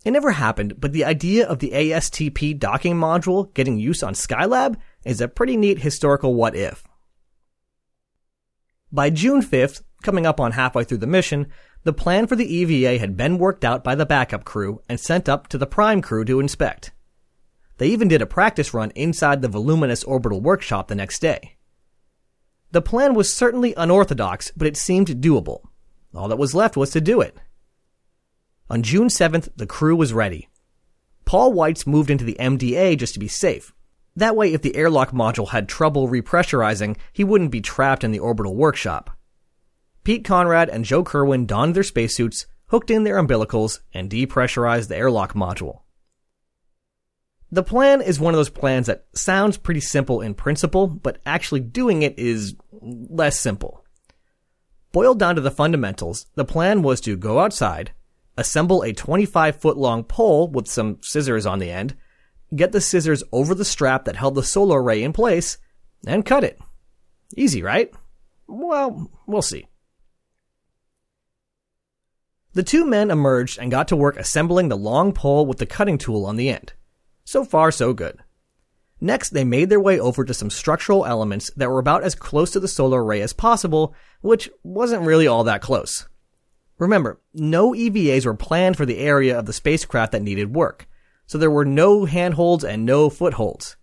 It 0.04 0.12
never 0.12 0.30
happened, 0.30 0.80
but 0.80 0.92
the 0.92 1.04
idea 1.04 1.46
of 1.46 1.58
the 1.58 1.70
ASTP 1.70 2.58
docking 2.58 2.94
module 2.94 3.52
getting 3.54 3.78
use 3.78 4.02
on 4.02 4.14
Skylab 4.14 4.76
is 5.04 5.20
a 5.20 5.28
pretty 5.28 5.56
neat 5.56 5.80
historical 5.80 6.34
what 6.34 6.54
if. 6.54 6.84
By 8.92 9.10
June 9.10 9.42
5th, 9.42 9.82
coming 10.02 10.24
up 10.24 10.40
on 10.40 10.52
halfway 10.52 10.84
through 10.84 10.98
the 10.98 11.06
mission, 11.06 11.48
the 11.84 11.92
plan 11.92 12.26
for 12.26 12.36
the 12.36 12.46
EVA 12.46 12.98
had 12.98 13.16
been 13.16 13.38
worked 13.38 13.64
out 13.64 13.84
by 13.84 13.94
the 13.94 14.06
backup 14.06 14.44
crew 14.44 14.80
and 14.88 14.98
sent 14.98 15.28
up 15.28 15.48
to 15.48 15.58
the 15.58 15.66
prime 15.66 16.00
crew 16.00 16.24
to 16.24 16.40
inspect. 16.40 16.92
They 17.78 17.88
even 17.88 18.08
did 18.08 18.22
a 18.22 18.26
practice 18.26 18.74
run 18.74 18.90
inside 18.92 19.42
the 19.42 19.48
voluminous 19.48 20.04
orbital 20.04 20.40
workshop 20.40 20.88
the 20.88 20.94
next 20.94 21.20
day. 21.20 21.56
The 22.70 22.82
plan 22.82 23.14
was 23.14 23.32
certainly 23.32 23.74
unorthodox, 23.76 24.52
but 24.56 24.66
it 24.66 24.76
seemed 24.76 25.08
doable. 25.08 25.62
All 26.14 26.28
that 26.28 26.38
was 26.38 26.54
left 26.54 26.76
was 26.76 26.90
to 26.90 27.00
do 27.00 27.20
it. 27.20 27.36
On 28.70 28.82
June 28.82 29.08
7th, 29.08 29.48
the 29.56 29.66
crew 29.66 29.96
was 29.96 30.12
ready. 30.12 30.48
Paul 31.24 31.52
Weitz 31.52 31.86
moved 31.86 32.10
into 32.10 32.24
the 32.24 32.36
MDA 32.38 32.98
just 32.98 33.14
to 33.14 33.20
be 33.20 33.28
safe, 33.28 33.72
that 34.18 34.34
way, 34.34 34.52
if 34.52 34.62
the 34.62 34.74
airlock 34.74 35.12
module 35.12 35.50
had 35.50 35.68
trouble 35.68 36.08
repressurizing, 36.08 36.96
he 37.12 37.22
wouldn't 37.22 37.52
be 37.52 37.60
trapped 37.60 38.02
in 38.02 38.10
the 38.10 38.18
orbital 38.18 38.56
workshop. 38.56 39.16
Pete 40.02 40.24
Conrad 40.24 40.68
and 40.68 40.84
Joe 40.84 41.04
Kerwin 41.04 41.46
donned 41.46 41.76
their 41.76 41.84
spacesuits, 41.84 42.46
hooked 42.66 42.90
in 42.90 43.04
their 43.04 43.16
umbilicals, 43.16 43.78
and 43.94 44.10
depressurized 44.10 44.88
the 44.88 44.96
airlock 44.96 45.34
module. 45.34 45.82
The 47.52 47.62
plan 47.62 48.02
is 48.02 48.18
one 48.18 48.34
of 48.34 48.38
those 48.38 48.50
plans 48.50 48.88
that 48.88 49.06
sounds 49.14 49.56
pretty 49.56 49.80
simple 49.80 50.20
in 50.20 50.34
principle, 50.34 50.88
but 50.88 51.18
actually 51.24 51.60
doing 51.60 52.02
it 52.02 52.18
is 52.18 52.56
less 52.72 53.38
simple. 53.38 53.84
Boiled 54.90 55.20
down 55.20 55.36
to 55.36 55.40
the 55.40 55.52
fundamentals, 55.52 56.26
the 56.34 56.44
plan 56.44 56.82
was 56.82 57.00
to 57.02 57.16
go 57.16 57.38
outside, 57.38 57.92
assemble 58.38 58.82
a 58.82 58.92
25 58.92 59.56
foot 59.56 59.76
long 59.76 60.04
pole 60.04 60.48
with 60.48 60.68
some 60.68 60.98
scissors 61.02 61.44
on 61.44 61.58
the 61.58 61.70
end, 61.70 61.94
get 62.54 62.72
the 62.72 62.80
scissors 62.80 63.22
over 63.32 63.54
the 63.54 63.64
strap 63.64 64.04
that 64.04 64.16
held 64.16 64.34
the 64.34 64.42
solar 64.42 64.82
array 64.82 65.02
in 65.02 65.12
place, 65.12 65.58
and 66.06 66.24
cut 66.24 66.44
it. 66.44 66.58
Easy, 67.36 67.62
right? 67.62 67.92
Well, 68.46 69.10
we'll 69.26 69.42
see. 69.42 69.66
The 72.54 72.62
two 72.62 72.86
men 72.86 73.10
emerged 73.10 73.58
and 73.58 73.70
got 73.70 73.88
to 73.88 73.96
work 73.96 74.16
assembling 74.16 74.68
the 74.68 74.76
long 74.76 75.12
pole 75.12 75.44
with 75.44 75.58
the 75.58 75.66
cutting 75.66 75.98
tool 75.98 76.24
on 76.24 76.36
the 76.36 76.48
end. 76.48 76.72
So 77.24 77.44
far, 77.44 77.70
so 77.70 77.92
good. 77.92 78.18
Next, 79.00 79.30
they 79.30 79.44
made 79.44 79.68
their 79.68 79.80
way 79.80 80.00
over 80.00 80.24
to 80.24 80.34
some 80.34 80.50
structural 80.50 81.04
elements 81.04 81.50
that 81.56 81.70
were 81.70 81.78
about 81.78 82.02
as 82.02 82.14
close 82.14 82.50
to 82.52 82.60
the 82.60 82.66
solar 82.66 83.04
array 83.04 83.20
as 83.20 83.32
possible, 83.32 83.94
which 84.22 84.50
wasn't 84.64 85.04
really 85.04 85.26
all 85.26 85.44
that 85.44 85.62
close. 85.62 86.08
Remember, 86.78 87.20
no 87.34 87.72
EVAs 87.72 88.24
were 88.24 88.34
planned 88.34 88.76
for 88.76 88.86
the 88.86 88.98
area 88.98 89.36
of 89.36 89.46
the 89.46 89.52
spacecraft 89.52 90.12
that 90.12 90.22
needed 90.22 90.54
work, 90.54 90.88
so 91.26 91.36
there 91.36 91.50
were 91.50 91.64
no 91.64 92.04
handholds 92.04 92.64
and 92.64 92.86
no 92.86 93.10
footholds. 93.10 93.76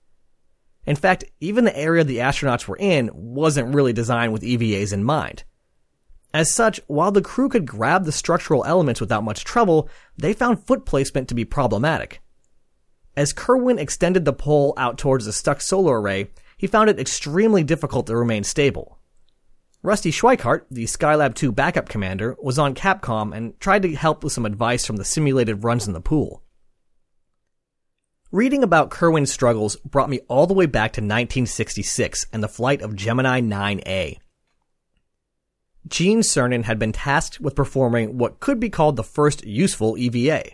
In 0.85 0.95
fact, 0.95 1.25
even 1.39 1.65
the 1.65 1.77
area 1.77 2.03
the 2.03 2.19
astronauts 2.19 2.67
were 2.67 2.77
in 2.77 3.09
wasn't 3.13 3.73
really 3.73 3.93
designed 3.93 4.33
with 4.33 4.43
EVAs 4.43 4.93
in 4.93 5.03
mind. 5.03 5.43
As 6.33 6.51
such, 6.51 6.79
while 6.87 7.11
the 7.11 7.21
crew 7.21 7.49
could 7.49 7.65
grab 7.65 8.05
the 8.05 8.11
structural 8.11 8.65
elements 8.65 9.01
without 9.01 9.23
much 9.23 9.43
trouble, 9.43 9.89
they 10.17 10.33
found 10.33 10.65
foot 10.65 10.85
placement 10.85 11.27
to 11.29 11.35
be 11.35 11.45
problematic. 11.45 12.21
As 13.17 13.33
Kerwin 13.33 13.79
extended 13.79 14.25
the 14.25 14.33
pole 14.33 14.73
out 14.77 14.97
towards 14.97 15.25
the 15.25 15.33
stuck 15.33 15.61
solar 15.61 16.01
array, 16.01 16.29
he 16.57 16.67
found 16.67 16.89
it 16.89 16.99
extremely 16.99 17.63
difficult 17.63 18.07
to 18.07 18.17
remain 18.17 18.43
stable. 18.43 18.94
Rusty 19.85 20.09
Schweickart, 20.09 20.61
the 20.71 20.85
Skylab 20.85 21.35
2 21.35 21.51
backup 21.51 21.89
commander, 21.89 22.35
was 22.41 22.57
on 22.57 22.73
Capcom 22.73 23.37
and 23.37 23.57
tried 23.59 23.83
to 23.83 23.93
help 23.93 24.23
with 24.23 24.33
some 24.33 24.47
advice 24.47 24.83
from 24.83 24.95
the 24.95 25.05
simulated 25.05 25.63
runs 25.63 25.85
in 25.85 25.93
the 25.93 26.01
pool. 26.01 26.41
Reading 28.31 28.63
about 28.63 28.89
Kerwin's 28.89 29.31
struggles 29.31 29.75
brought 29.85 30.09
me 30.09 30.21
all 30.27 30.47
the 30.47 30.55
way 30.55 30.65
back 30.65 30.93
to 30.93 31.01
1966 31.01 32.25
and 32.33 32.41
the 32.41 32.47
flight 32.47 32.81
of 32.81 32.95
Gemini 32.95 33.41
9A. 33.41 34.17
Gene 35.87 36.21
Cernan 36.21 36.63
had 36.63 36.79
been 36.79 36.91
tasked 36.91 37.39
with 37.39 37.53
performing 37.53 38.17
what 38.17 38.39
could 38.39 38.59
be 38.59 38.71
called 38.71 38.95
the 38.95 39.03
first 39.03 39.45
useful 39.45 39.99
EVA. 39.99 40.45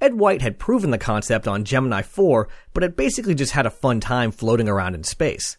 Ed 0.00 0.14
White 0.14 0.40
had 0.40 0.58
proven 0.58 0.92
the 0.92 0.98
concept 0.98 1.46
on 1.46 1.66
Gemini 1.66 2.00
4, 2.00 2.48
but 2.72 2.82
had 2.82 2.96
basically 2.96 3.34
just 3.34 3.52
had 3.52 3.66
a 3.66 3.70
fun 3.70 4.00
time 4.00 4.32
floating 4.32 4.66
around 4.66 4.94
in 4.94 5.04
space. 5.04 5.58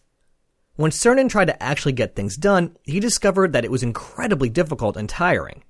When 0.78 0.92
Cernan 0.92 1.28
tried 1.28 1.46
to 1.46 1.60
actually 1.60 1.94
get 1.94 2.14
things 2.14 2.36
done, 2.36 2.76
he 2.84 3.00
discovered 3.00 3.52
that 3.52 3.64
it 3.64 3.70
was 3.72 3.82
incredibly 3.82 4.48
difficult 4.48 4.96
and 4.96 5.08
tiring. 5.08 5.64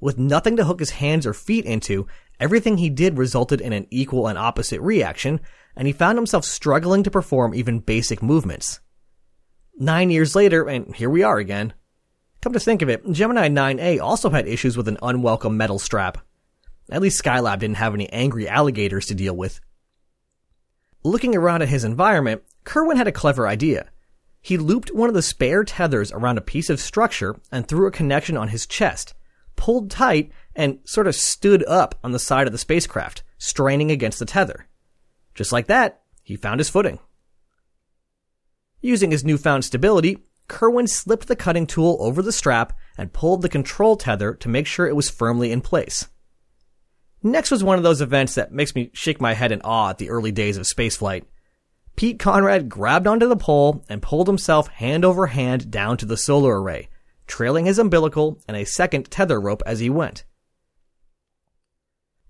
With 0.00 0.18
nothing 0.18 0.56
to 0.56 0.66
hook 0.66 0.80
his 0.80 0.90
hands 0.90 1.24
or 1.24 1.32
feet 1.32 1.64
into, 1.64 2.06
everything 2.38 2.76
he 2.76 2.90
did 2.90 3.16
resulted 3.16 3.62
in 3.62 3.72
an 3.72 3.86
equal 3.88 4.26
and 4.26 4.36
opposite 4.36 4.82
reaction, 4.82 5.40
and 5.74 5.86
he 5.86 5.94
found 5.94 6.18
himself 6.18 6.44
struggling 6.44 7.02
to 7.04 7.10
perform 7.10 7.54
even 7.54 7.78
basic 7.78 8.22
movements. 8.22 8.80
Nine 9.78 10.10
years 10.10 10.36
later, 10.36 10.68
and 10.68 10.94
here 10.94 11.08
we 11.08 11.22
are 11.22 11.38
again. 11.38 11.72
Come 12.42 12.52
to 12.52 12.60
think 12.60 12.82
of 12.82 12.90
it, 12.90 13.10
Gemini 13.10 13.48
9A 13.48 13.98
also 13.98 14.28
had 14.28 14.46
issues 14.46 14.76
with 14.76 14.88
an 14.88 14.98
unwelcome 15.00 15.56
metal 15.56 15.78
strap. 15.78 16.18
At 16.90 17.00
least 17.00 17.24
Skylab 17.24 17.60
didn't 17.60 17.78
have 17.78 17.94
any 17.94 18.12
angry 18.12 18.46
alligators 18.46 19.06
to 19.06 19.14
deal 19.14 19.34
with. 19.34 19.62
Looking 21.02 21.34
around 21.34 21.62
at 21.62 21.70
his 21.70 21.82
environment, 21.84 22.42
Kerwin 22.64 22.98
had 22.98 23.08
a 23.08 23.12
clever 23.12 23.48
idea. 23.48 23.88
He 24.44 24.58
looped 24.58 24.92
one 24.92 25.08
of 25.08 25.14
the 25.14 25.22
spare 25.22 25.64
tethers 25.64 26.12
around 26.12 26.36
a 26.36 26.42
piece 26.42 26.68
of 26.68 26.78
structure 26.78 27.40
and 27.50 27.66
threw 27.66 27.86
a 27.86 27.90
connection 27.90 28.36
on 28.36 28.48
his 28.48 28.66
chest, 28.66 29.14
pulled 29.56 29.90
tight, 29.90 30.32
and 30.54 30.80
sort 30.84 31.06
of 31.06 31.14
stood 31.14 31.64
up 31.64 31.98
on 32.04 32.12
the 32.12 32.18
side 32.18 32.46
of 32.46 32.52
the 32.52 32.58
spacecraft, 32.58 33.22
straining 33.38 33.90
against 33.90 34.18
the 34.18 34.26
tether. 34.26 34.66
Just 35.34 35.50
like 35.50 35.66
that, 35.68 36.02
he 36.22 36.36
found 36.36 36.60
his 36.60 36.68
footing. 36.68 36.98
Using 38.82 39.12
his 39.12 39.24
newfound 39.24 39.64
stability, 39.64 40.18
Kerwin 40.46 40.88
slipped 40.88 41.26
the 41.26 41.36
cutting 41.36 41.66
tool 41.66 41.96
over 41.98 42.20
the 42.20 42.30
strap 42.30 42.76
and 42.98 43.14
pulled 43.14 43.40
the 43.40 43.48
control 43.48 43.96
tether 43.96 44.34
to 44.34 44.48
make 44.50 44.66
sure 44.66 44.86
it 44.86 44.94
was 44.94 45.08
firmly 45.08 45.52
in 45.52 45.62
place. 45.62 46.08
Next 47.22 47.50
was 47.50 47.64
one 47.64 47.78
of 47.78 47.82
those 47.82 48.02
events 48.02 48.34
that 48.34 48.52
makes 48.52 48.74
me 48.74 48.90
shake 48.92 49.22
my 49.22 49.32
head 49.32 49.52
in 49.52 49.62
awe 49.62 49.88
at 49.88 49.96
the 49.96 50.10
early 50.10 50.32
days 50.32 50.58
of 50.58 50.64
spaceflight. 50.64 51.24
Pete 51.96 52.18
Conrad 52.18 52.68
grabbed 52.68 53.06
onto 53.06 53.28
the 53.28 53.36
pole 53.36 53.84
and 53.88 54.02
pulled 54.02 54.26
himself 54.26 54.68
hand 54.68 55.04
over 55.04 55.28
hand 55.28 55.70
down 55.70 55.96
to 55.96 56.06
the 56.06 56.16
solar 56.16 56.60
array, 56.60 56.88
trailing 57.26 57.66
his 57.66 57.78
umbilical 57.78 58.40
and 58.48 58.56
a 58.56 58.64
second 58.64 59.10
tether 59.10 59.40
rope 59.40 59.62
as 59.64 59.80
he 59.80 59.88
went. 59.88 60.24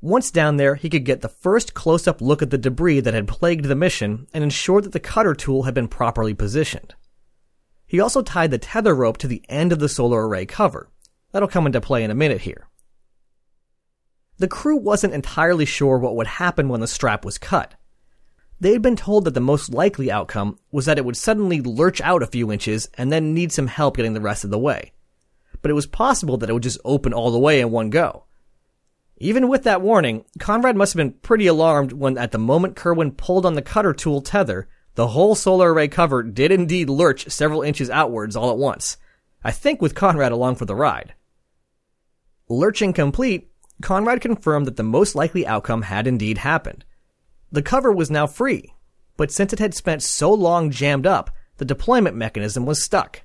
Once 0.02 0.30
down 0.30 0.58
there, 0.58 0.74
he 0.74 0.90
could 0.90 1.06
get 1.06 1.22
the 1.22 1.30
first 1.30 1.72
close 1.72 2.06
up 2.06 2.20
look 2.20 2.42
at 2.42 2.50
the 2.50 2.58
debris 2.58 3.00
that 3.00 3.14
had 3.14 3.26
plagued 3.26 3.64
the 3.64 3.74
mission 3.74 4.26
and 4.34 4.44
ensure 4.44 4.82
that 4.82 4.92
the 4.92 5.00
cutter 5.00 5.32
tool 5.32 5.62
had 5.62 5.72
been 5.72 5.88
properly 5.88 6.34
positioned. 6.34 6.94
He 7.86 8.00
also 8.00 8.20
tied 8.20 8.50
the 8.50 8.58
tether 8.58 8.94
rope 8.94 9.16
to 9.18 9.26
the 9.26 9.42
end 9.48 9.72
of 9.72 9.78
the 9.78 9.88
solar 9.88 10.28
array 10.28 10.44
cover. 10.44 10.90
That'll 11.32 11.48
come 11.48 11.64
into 11.64 11.80
play 11.80 12.04
in 12.04 12.10
a 12.10 12.14
minute 12.14 12.42
here. 12.42 12.68
The 14.36 14.48
crew 14.48 14.76
wasn't 14.76 15.14
entirely 15.14 15.64
sure 15.64 15.96
what 15.96 16.16
would 16.16 16.26
happen 16.26 16.68
when 16.68 16.80
the 16.80 16.86
strap 16.86 17.24
was 17.24 17.38
cut. 17.38 17.74
They 18.60 18.72
had 18.72 18.82
been 18.82 18.96
told 18.96 19.24
that 19.24 19.34
the 19.34 19.40
most 19.40 19.72
likely 19.72 20.10
outcome 20.10 20.58
was 20.70 20.86
that 20.86 20.98
it 20.98 21.04
would 21.04 21.16
suddenly 21.16 21.60
lurch 21.60 22.00
out 22.00 22.22
a 22.22 22.26
few 22.26 22.52
inches 22.52 22.88
and 22.94 23.10
then 23.10 23.34
need 23.34 23.52
some 23.52 23.66
help 23.66 23.96
getting 23.96 24.14
the 24.14 24.20
rest 24.20 24.44
of 24.44 24.50
the 24.50 24.58
way. 24.58 24.92
But 25.60 25.70
it 25.70 25.74
was 25.74 25.86
possible 25.86 26.36
that 26.38 26.50
it 26.50 26.52
would 26.52 26.62
just 26.62 26.80
open 26.84 27.12
all 27.12 27.30
the 27.30 27.38
way 27.38 27.60
in 27.60 27.70
one 27.70 27.90
go. 27.90 28.24
Even 29.18 29.48
with 29.48 29.62
that 29.64 29.80
warning, 29.80 30.24
Conrad 30.38 30.76
must 30.76 30.92
have 30.92 30.98
been 30.98 31.12
pretty 31.20 31.46
alarmed 31.46 31.92
when 31.92 32.18
at 32.18 32.32
the 32.32 32.38
moment 32.38 32.76
Kerwin 32.76 33.12
pulled 33.12 33.46
on 33.46 33.54
the 33.54 33.62
cutter 33.62 33.92
tool 33.92 34.20
tether, 34.20 34.68
the 34.94 35.08
whole 35.08 35.34
solar 35.34 35.72
array 35.72 35.88
cover 35.88 36.22
did 36.22 36.52
indeed 36.52 36.88
lurch 36.88 37.28
several 37.30 37.62
inches 37.62 37.90
outwards 37.90 38.36
all 38.36 38.50
at 38.50 38.58
once. 38.58 38.96
I 39.42 39.50
think 39.50 39.82
with 39.82 39.94
Conrad 39.94 40.32
along 40.32 40.56
for 40.56 40.64
the 40.64 40.74
ride. 40.74 41.14
Lurching 42.48 42.92
complete, 42.92 43.50
Conrad 43.82 44.20
confirmed 44.20 44.66
that 44.66 44.76
the 44.76 44.82
most 44.82 45.14
likely 45.14 45.46
outcome 45.46 45.82
had 45.82 46.06
indeed 46.06 46.38
happened. 46.38 46.84
The 47.54 47.62
cover 47.62 47.92
was 47.92 48.10
now 48.10 48.26
free, 48.26 48.74
but 49.16 49.30
since 49.30 49.52
it 49.52 49.60
had 49.60 49.74
spent 49.74 50.02
so 50.02 50.32
long 50.32 50.72
jammed 50.72 51.06
up, 51.06 51.30
the 51.58 51.64
deployment 51.64 52.16
mechanism 52.16 52.66
was 52.66 52.82
stuck. 52.82 53.22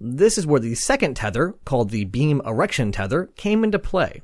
This 0.00 0.38
is 0.38 0.46
where 0.46 0.58
the 0.58 0.74
second 0.74 1.16
tether, 1.16 1.56
called 1.66 1.90
the 1.90 2.04
beam 2.04 2.40
erection 2.46 2.92
tether, 2.92 3.26
came 3.36 3.62
into 3.62 3.78
play. 3.78 4.22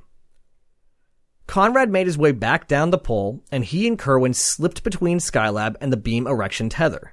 Conrad 1.46 1.90
made 1.90 2.06
his 2.06 2.16
way 2.16 2.32
back 2.32 2.68
down 2.68 2.88
the 2.88 2.96
pole, 2.96 3.44
and 3.52 3.66
he 3.66 3.86
and 3.86 3.98
Kerwin 3.98 4.32
slipped 4.32 4.82
between 4.82 5.18
Skylab 5.18 5.76
and 5.78 5.92
the 5.92 5.98
beam 5.98 6.26
erection 6.26 6.70
tether. 6.70 7.12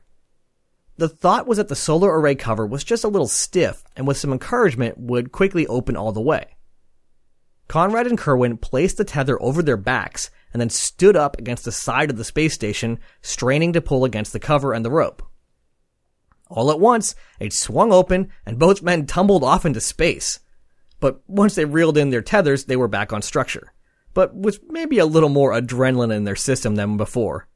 The 0.96 1.10
thought 1.10 1.48
was 1.48 1.58
that 1.58 1.68
the 1.68 1.76
solar 1.76 2.18
array 2.18 2.36
cover 2.36 2.66
was 2.66 2.86
just 2.86 3.04
a 3.04 3.10
little 3.10 3.28
stiff, 3.28 3.84
and 3.98 4.08
with 4.08 4.16
some 4.16 4.32
encouragement 4.32 4.98
would 4.98 5.34
quickly 5.34 5.68
open 5.68 5.98
all 5.98 6.14
the 6.14 6.22
way. 6.22 6.56
Conrad 7.68 8.08
and 8.08 8.18
Kerwin 8.18 8.56
placed 8.56 8.96
the 8.96 9.04
tether 9.04 9.38
over 9.42 9.62
their 9.62 9.76
backs 9.76 10.30
and 10.56 10.62
then 10.62 10.70
stood 10.70 11.18
up 11.18 11.38
against 11.38 11.66
the 11.66 11.72
side 11.74 12.10
of 12.10 12.16
the 12.16 12.24
space 12.24 12.54
station, 12.54 12.98
straining 13.22 13.74
to 13.74 13.82
pull 13.82 14.06
against 14.06 14.32
the 14.32 14.40
cover 14.40 14.72
and 14.72 14.86
the 14.86 14.90
rope. 14.90 15.22
All 16.50 16.72
at 16.72 16.80
once, 16.80 17.14
it 17.42 17.52
swung 17.52 17.92
open 17.92 18.30
and 18.46 18.58
both 18.58 18.82
men 18.82 19.06
tumbled 19.06 19.44
off 19.44 19.66
into 19.66 19.82
space. 19.82 20.40
But 21.02 21.20
once 21.28 21.56
they 21.56 21.66
reeled 21.66 21.98
in 21.98 22.10
their 22.10 22.22
tethers, 22.22 22.64
they 22.64 22.78
were 22.78 22.88
back 22.88 23.12
on 23.12 23.22
structure. 23.22 23.74
But 24.14 24.34
with 24.34 24.62
maybe 24.70 24.98
a 24.98 25.06
little 25.06 25.28
more 25.28 25.52
adrenaline 25.52 26.16
in 26.16 26.24
their 26.24 26.38
system 26.38 26.76
than 26.76 26.96
before. 26.96 27.50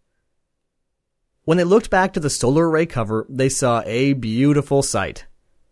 When 1.46 1.58
they 1.58 1.64
looked 1.64 1.90
back 1.90 2.12
to 2.12 2.20
the 2.20 2.30
solar 2.30 2.70
array 2.70 2.86
cover, 2.86 3.26
they 3.30 3.48
saw 3.48 3.82
a 3.86 4.12
beautiful 4.12 4.84
sight. 4.84 5.26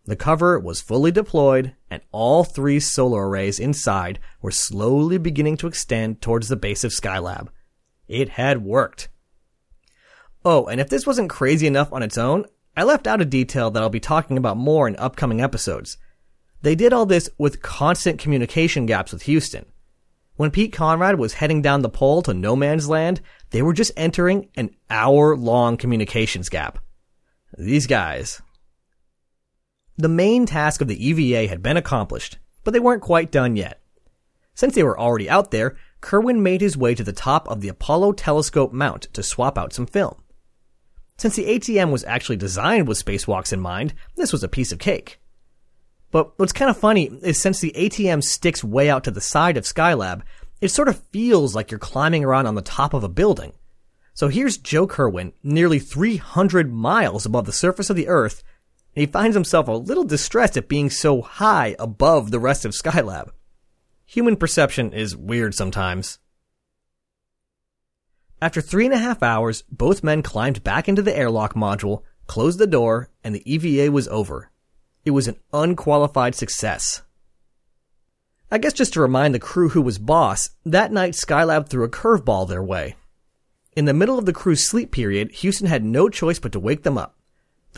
The 0.08 0.16
cover 0.16 0.58
was 0.58 0.80
fully 0.80 1.10
deployed, 1.10 1.74
and 1.90 2.00
all 2.12 2.42
three 2.42 2.80
solar 2.80 3.28
arrays 3.28 3.60
inside 3.60 4.18
were 4.40 4.50
slowly 4.50 5.18
beginning 5.18 5.58
to 5.58 5.66
extend 5.66 6.22
towards 6.22 6.48
the 6.48 6.56
base 6.56 6.82
of 6.82 6.92
Skylab. 6.92 7.48
It 8.08 8.30
had 8.30 8.64
worked. 8.64 9.10
Oh, 10.46 10.64
and 10.64 10.80
if 10.80 10.88
this 10.88 11.06
wasn't 11.06 11.28
crazy 11.28 11.66
enough 11.66 11.92
on 11.92 12.02
its 12.02 12.16
own, 12.16 12.46
I 12.74 12.84
left 12.84 13.06
out 13.06 13.20
a 13.20 13.26
detail 13.26 13.70
that 13.70 13.82
I'll 13.82 13.90
be 13.90 14.00
talking 14.00 14.38
about 14.38 14.56
more 14.56 14.88
in 14.88 14.96
upcoming 14.96 15.42
episodes. 15.42 15.98
They 16.62 16.74
did 16.74 16.94
all 16.94 17.04
this 17.04 17.28
with 17.36 17.60
constant 17.60 18.18
communication 18.18 18.86
gaps 18.86 19.12
with 19.12 19.24
Houston. 19.24 19.66
When 20.36 20.50
Pete 20.50 20.72
Conrad 20.72 21.18
was 21.18 21.34
heading 21.34 21.60
down 21.60 21.82
the 21.82 21.90
pole 21.90 22.22
to 22.22 22.32
no 22.32 22.56
man's 22.56 22.88
land, 22.88 23.20
they 23.50 23.60
were 23.60 23.74
just 23.74 23.92
entering 23.94 24.48
an 24.56 24.70
hour 24.88 25.36
long 25.36 25.76
communications 25.76 26.48
gap. 26.48 26.78
These 27.58 27.86
guys, 27.86 28.40
the 29.98 30.08
main 30.08 30.46
task 30.46 30.80
of 30.80 30.88
the 30.88 31.06
EVA 31.06 31.48
had 31.48 31.62
been 31.62 31.76
accomplished, 31.76 32.38
but 32.62 32.72
they 32.72 32.80
weren't 32.80 33.02
quite 33.02 33.32
done 33.32 33.56
yet. 33.56 33.80
Since 34.54 34.74
they 34.74 34.84
were 34.84 34.98
already 34.98 35.28
out 35.28 35.50
there, 35.50 35.76
Kerwin 36.00 36.42
made 36.42 36.60
his 36.60 36.76
way 36.76 36.94
to 36.94 37.02
the 37.02 37.12
top 37.12 37.48
of 37.48 37.60
the 37.60 37.68
Apollo 37.68 38.12
telescope 38.12 38.72
mount 38.72 39.12
to 39.12 39.22
swap 39.24 39.58
out 39.58 39.72
some 39.72 39.86
film. 39.86 40.22
Since 41.16 41.34
the 41.34 41.46
ATM 41.46 41.90
was 41.90 42.04
actually 42.04 42.36
designed 42.36 42.86
with 42.86 43.04
spacewalks 43.04 43.52
in 43.52 43.60
mind, 43.60 43.92
this 44.14 44.32
was 44.32 44.44
a 44.44 44.48
piece 44.48 44.70
of 44.70 44.78
cake. 44.78 45.20
But 46.12 46.38
what's 46.38 46.52
kind 46.52 46.70
of 46.70 46.78
funny 46.78 47.06
is 47.22 47.40
since 47.40 47.58
the 47.58 47.74
ATM 47.76 48.22
sticks 48.22 48.62
way 48.62 48.88
out 48.88 49.02
to 49.04 49.10
the 49.10 49.20
side 49.20 49.56
of 49.56 49.64
Skylab, 49.64 50.22
it 50.60 50.68
sort 50.68 50.88
of 50.88 51.02
feels 51.10 51.56
like 51.56 51.72
you're 51.72 51.78
climbing 51.78 52.24
around 52.24 52.46
on 52.46 52.54
the 52.54 52.62
top 52.62 52.94
of 52.94 53.02
a 53.02 53.08
building. 53.08 53.52
So 54.14 54.28
here's 54.28 54.58
Joe 54.58 54.86
Kerwin, 54.86 55.32
nearly 55.42 55.78
300 55.78 56.72
miles 56.72 57.26
above 57.26 57.46
the 57.46 57.52
surface 57.52 57.90
of 57.90 57.96
the 57.96 58.08
Earth, 58.08 58.42
and 58.98 59.06
he 59.06 59.12
finds 59.12 59.36
himself 59.36 59.68
a 59.68 59.72
little 59.72 60.02
distressed 60.02 60.56
at 60.56 60.66
being 60.66 60.90
so 60.90 61.22
high 61.22 61.76
above 61.78 62.32
the 62.32 62.40
rest 62.40 62.64
of 62.64 62.72
Skylab. 62.72 63.30
Human 64.06 64.34
perception 64.34 64.92
is 64.92 65.16
weird 65.16 65.54
sometimes. 65.54 66.18
After 68.42 68.60
three 68.60 68.86
and 68.86 68.94
a 68.94 68.98
half 68.98 69.22
hours, 69.22 69.62
both 69.70 70.02
men 70.02 70.22
climbed 70.22 70.64
back 70.64 70.88
into 70.88 71.00
the 71.00 71.16
airlock 71.16 71.54
module, 71.54 72.02
closed 72.26 72.58
the 72.58 72.66
door, 72.66 73.08
and 73.22 73.36
the 73.36 73.48
EVA 73.48 73.92
was 73.92 74.08
over. 74.08 74.50
It 75.04 75.12
was 75.12 75.28
an 75.28 75.38
unqualified 75.52 76.34
success. 76.34 77.02
I 78.50 78.58
guess 78.58 78.72
just 78.72 78.94
to 78.94 79.00
remind 79.00 79.32
the 79.32 79.38
crew 79.38 79.68
who 79.68 79.82
was 79.82 79.98
boss, 79.98 80.50
that 80.64 80.90
night 80.90 81.14
Skylab 81.14 81.68
threw 81.68 81.84
a 81.84 81.88
curveball 81.88 82.48
their 82.48 82.64
way. 82.64 82.96
In 83.76 83.84
the 83.84 83.94
middle 83.94 84.18
of 84.18 84.26
the 84.26 84.32
crew's 84.32 84.66
sleep 84.66 84.90
period, 84.90 85.30
Houston 85.30 85.68
had 85.68 85.84
no 85.84 86.08
choice 86.08 86.40
but 86.40 86.50
to 86.50 86.58
wake 86.58 86.82
them 86.82 86.98
up. 86.98 87.14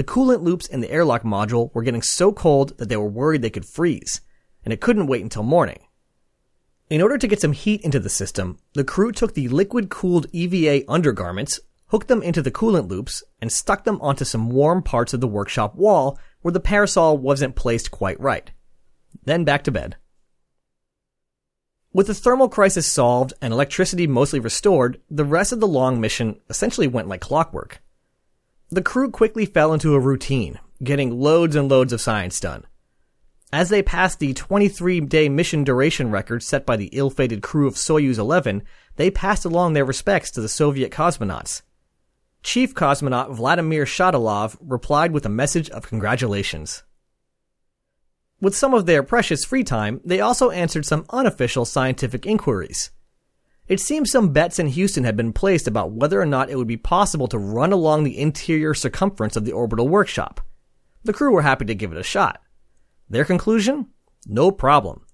The 0.00 0.04
coolant 0.04 0.42
loops 0.42 0.66
in 0.66 0.80
the 0.80 0.90
airlock 0.90 1.24
module 1.24 1.74
were 1.74 1.82
getting 1.82 2.00
so 2.00 2.32
cold 2.32 2.78
that 2.78 2.88
they 2.88 2.96
were 2.96 3.06
worried 3.06 3.42
they 3.42 3.50
could 3.50 3.68
freeze, 3.68 4.22
and 4.64 4.72
it 4.72 4.80
couldn't 4.80 5.08
wait 5.08 5.22
until 5.22 5.42
morning. 5.42 5.78
In 6.88 7.02
order 7.02 7.18
to 7.18 7.28
get 7.28 7.42
some 7.42 7.52
heat 7.52 7.82
into 7.82 8.00
the 8.00 8.08
system, 8.08 8.56
the 8.72 8.82
crew 8.82 9.12
took 9.12 9.34
the 9.34 9.48
liquid 9.48 9.90
cooled 9.90 10.26
EVA 10.32 10.90
undergarments, 10.90 11.60
hooked 11.88 12.08
them 12.08 12.22
into 12.22 12.40
the 12.40 12.50
coolant 12.50 12.88
loops, 12.88 13.22
and 13.42 13.52
stuck 13.52 13.84
them 13.84 14.00
onto 14.00 14.24
some 14.24 14.48
warm 14.48 14.82
parts 14.82 15.12
of 15.12 15.20
the 15.20 15.28
workshop 15.28 15.74
wall 15.74 16.18
where 16.40 16.52
the 16.52 16.60
parasol 16.60 17.18
wasn't 17.18 17.54
placed 17.54 17.90
quite 17.90 18.18
right. 18.18 18.52
Then 19.26 19.44
back 19.44 19.64
to 19.64 19.70
bed. 19.70 19.96
With 21.92 22.06
the 22.06 22.14
thermal 22.14 22.48
crisis 22.48 22.86
solved 22.86 23.34
and 23.42 23.52
electricity 23.52 24.06
mostly 24.06 24.40
restored, 24.40 24.98
the 25.10 25.26
rest 25.26 25.52
of 25.52 25.60
the 25.60 25.68
long 25.68 26.00
mission 26.00 26.40
essentially 26.48 26.86
went 26.86 27.08
like 27.08 27.20
clockwork. 27.20 27.82
The 28.72 28.82
crew 28.82 29.10
quickly 29.10 29.46
fell 29.46 29.72
into 29.72 29.94
a 29.94 30.00
routine, 30.00 30.60
getting 30.82 31.18
loads 31.18 31.56
and 31.56 31.68
loads 31.68 31.92
of 31.92 32.00
science 32.00 32.38
done. 32.38 32.64
As 33.52 33.68
they 33.68 33.82
passed 33.82 34.20
the 34.20 34.32
23 34.32 35.00
day 35.00 35.28
mission 35.28 35.64
duration 35.64 36.12
record 36.12 36.44
set 36.44 36.64
by 36.64 36.76
the 36.76 36.88
ill 36.92 37.10
fated 37.10 37.42
crew 37.42 37.66
of 37.66 37.74
Soyuz 37.74 38.16
11, 38.16 38.62
they 38.94 39.10
passed 39.10 39.44
along 39.44 39.72
their 39.72 39.84
respects 39.84 40.30
to 40.30 40.40
the 40.40 40.48
Soviet 40.48 40.92
cosmonauts. 40.92 41.62
Chief 42.44 42.72
cosmonaut 42.72 43.34
Vladimir 43.34 43.84
Shatalov 43.84 44.56
replied 44.60 45.10
with 45.10 45.26
a 45.26 45.30
message 45.30 45.68
of 45.70 45.88
congratulations. 45.88 46.84
With 48.40 48.56
some 48.56 48.72
of 48.72 48.86
their 48.86 49.02
precious 49.02 49.44
free 49.44 49.64
time, 49.64 50.00
they 50.04 50.20
also 50.20 50.50
answered 50.50 50.86
some 50.86 51.06
unofficial 51.10 51.64
scientific 51.64 52.24
inquiries. 52.24 52.92
It 53.70 53.78
seems 53.78 54.10
some 54.10 54.32
bets 54.32 54.58
in 54.58 54.66
Houston 54.66 55.04
had 55.04 55.16
been 55.16 55.32
placed 55.32 55.68
about 55.68 55.92
whether 55.92 56.20
or 56.20 56.26
not 56.26 56.50
it 56.50 56.56
would 56.56 56.66
be 56.66 56.76
possible 56.76 57.28
to 57.28 57.38
run 57.38 57.72
along 57.72 58.02
the 58.02 58.18
interior 58.18 58.74
circumference 58.74 59.36
of 59.36 59.44
the 59.44 59.52
orbital 59.52 59.88
workshop. 59.88 60.40
The 61.04 61.12
crew 61.12 61.30
were 61.30 61.42
happy 61.42 61.66
to 61.66 61.74
give 61.76 61.92
it 61.92 61.98
a 61.98 62.02
shot. 62.02 62.42
Their 63.08 63.24
conclusion? 63.24 63.86
No 64.26 64.50
problem. 64.50 65.06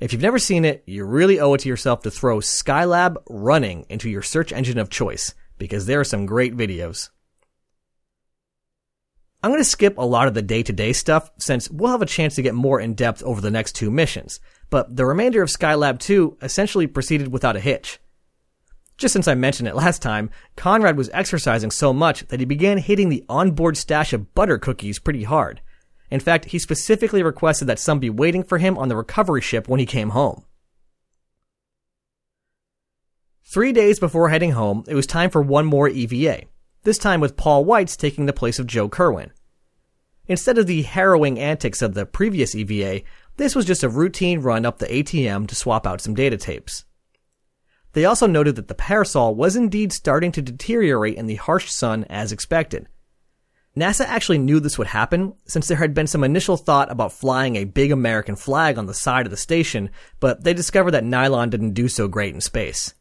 If 0.00 0.14
you've 0.14 0.22
never 0.22 0.38
seen 0.38 0.64
it, 0.64 0.82
you 0.86 1.04
really 1.04 1.38
owe 1.38 1.52
it 1.52 1.60
to 1.60 1.68
yourself 1.68 2.00
to 2.02 2.10
throw 2.10 2.38
Skylab 2.38 3.16
running 3.28 3.84
into 3.90 4.08
your 4.08 4.22
search 4.22 4.54
engine 4.54 4.78
of 4.78 4.88
choice, 4.88 5.34
because 5.58 5.84
there 5.84 6.00
are 6.00 6.04
some 6.04 6.24
great 6.24 6.56
videos. 6.56 7.10
I'm 9.42 9.50
going 9.50 9.60
to 9.60 9.64
skip 9.64 9.98
a 9.98 10.02
lot 10.02 10.28
of 10.28 10.34
the 10.34 10.40
day 10.40 10.62
to 10.62 10.72
day 10.72 10.94
stuff 10.94 11.30
since 11.38 11.68
we'll 11.68 11.90
have 11.90 12.00
a 12.00 12.06
chance 12.06 12.36
to 12.36 12.42
get 12.42 12.54
more 12.54 12.80
in 12.80 12.94
depth 12.94 13.22
over 13.22 13.42
the 13.42 13.50
next 13.50 13.72
two 13.72 13.90
missions, 13.90 14.40
but 14.72 14.96
the 14.96 15.06
remainder 15.06 15.40
of 15.40 15.48
Skylab 15.48 16.00
2 16.00 16.38
essentially 16.42 16.88
proceeded 16.88 17.28
without 17.28 17.54
a 17.54 17.60
hitch. 17.60 18.00
Just 18.98 19.12
since 19.12 19.28
I 19.28 19.34
mentioned 19.34 19.68
it 19.68 19.76
last 19.76 20.02
time, 20.02 20.30
Conrad 20.56 20.96
was 20.96 21.10
exercising 21.12 21.70
so 21.70 21.92
much 21.92 22.26
that 22.26 22.40
he 22.40 22.46
began 22.46 22.78
hitting 22.78 23.08
the 23.08 23.24
onboard 23.28 23.76
stash 23.76 24.12
of 24.12 24.34
butter 24.34 24.58
cookies 24.58 24.98
pretty 24.98 25.22
hard, 25.22 25.60
in 26.12 26.20
fact, 26.20 26.44
he 26.44 26.58
specifically 26.58 27.22
requested 27.22 27.68
that 27.68 27.78
some 27.78 27.98
be 27.98 28.10
waiting 28.10 28.44
for 28.44 28.58
him 28.58 28.76
on 28.76 28.88
the 28.88 28.96
recovery 28.96 29.40
ship 29.40 29.66
when 29.66 29.80
he 29.80 29.86
came 29.86 30.10
home. 30.10 30.44
Three 33.50 33.72
days 33.72 33.98
before 33.98 34.28
heading 34.28 34.50
home, 34.50 34.84
it 34.86 34.94
was 34.94 35.06
time 35.06 35.30
for 35.30 35.40
one 35.40 35.64
more 35.64 35.88
EVA, 35.88 36.42
this 36.82 36.98
time 36.98 37.22
with 37.22 37.38
Paul 37.38 37.64
Weitz 37.64 37.96
taking 37.96 38.26
the 38.26 38.34
place 38.34 38.58
of 38.58 38.66
Joe 38.66 38.90
Kerwin. 38.90 39.32
Instead 40.26 40.58
of 40.58 40.66
the 40.66 40.82
harrowing 40.82 41.38
antics 41.38 41.80
of 41.80 41.94
the 41.94 42.04
previous 42.04 42.54
EVA, 42.54 43.00
this 43.36 43.54
was 43.54 43.64
just 43.64 43.82
a 43.82 43.88
routine 43.88 44.40
run 44.40 44.66
up 44.66 44.78
the 44.78 44.86
ATM 44.86 45.48
to 45.48 45.54
swap 45.54 45.86
out 45.86 46.00
some 46.00 46.14
data 46.14 46.36
tapes. 46.36 46.84
They 47.92 48.04
also 48.04 48.26
noted 48.26 48.56
that 48.56 48.68
the 48.68 48.74
parasol 48.74 49.34
was 49.34 49.56
indeed 49.56 49.92
starting 49.92 50.32
to 50.32 50.42
deteriorate 50.42 51.16
in 51.16 51.26
the 51.26 51.34
harsh 51.34 51.70
sun 51.70 52.04
as 52.08 52.32
expected, 52.32 52.88
NASA 53.76 54.04
actually 54.04 54.38
knew 54.38 54.60
this 54.60 54.76
would 54.76 54.88
happen 54.88 55.32
since 55.46 55.66
there 55.66 55.78
had 55.78 55.94
been 55.94 56.06
some 56.06 56.24
initial 56.24 56.58
thought 56.58 56.90
about 56.90 57.12
flying 57.12 57.56
a 57.56 57.64
big 57.64 57.90
American 57.90 58.36
flag 58.36 58.76
on 58.76 58.84
the 58.84 58.92
side 58.92 59.26
of 59.26 59.30
the 59.30 59.36
station, 59.36 59.88
but 60.20 60.44
they 60.44 60.52
discovered 60.52 60.90
that 60.90 61.04
nylon 61.04 61.48
didn't 61.48 61.72
do 61.72 61.88
so 61.88 62.06
great 62.06 62.34
in 62.34 62.40
space. 62.42 62.94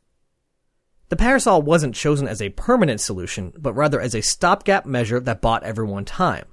The 1.09 1.17
parasol 1.17 1.61
wasn't 1.61 1.93
chosen 1.93 2.25
as 2.25 2.41
a 2.41 2.49
permanent 2.49 3.01
solution, 3.01 3.51
but 3.57 3.73
rather 3.73 3.99
as 3.99 4.15
a 4.15 4.21
stopgap 4.21 4.85
measure 4.85 5.19
that 5.19 5.41
bought 5.41 5.63
everyone 5.63 6.05
time. 6.05 6.45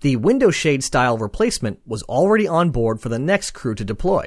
The 0.00 0.16
window 0.16 0.50
shade 0.50 0.84
style 0.84 1.16
replacement 1.16 1.80
was 1.86 2.02
already 2.04 2.46
on 2.46 2.70
board 2.70 3.00
for 3.00 3.08
the 3.08 3.18
next 3.18 3.52
crew 3.52 3.74
to 3.74 3.84
deploy. 3.84 4.26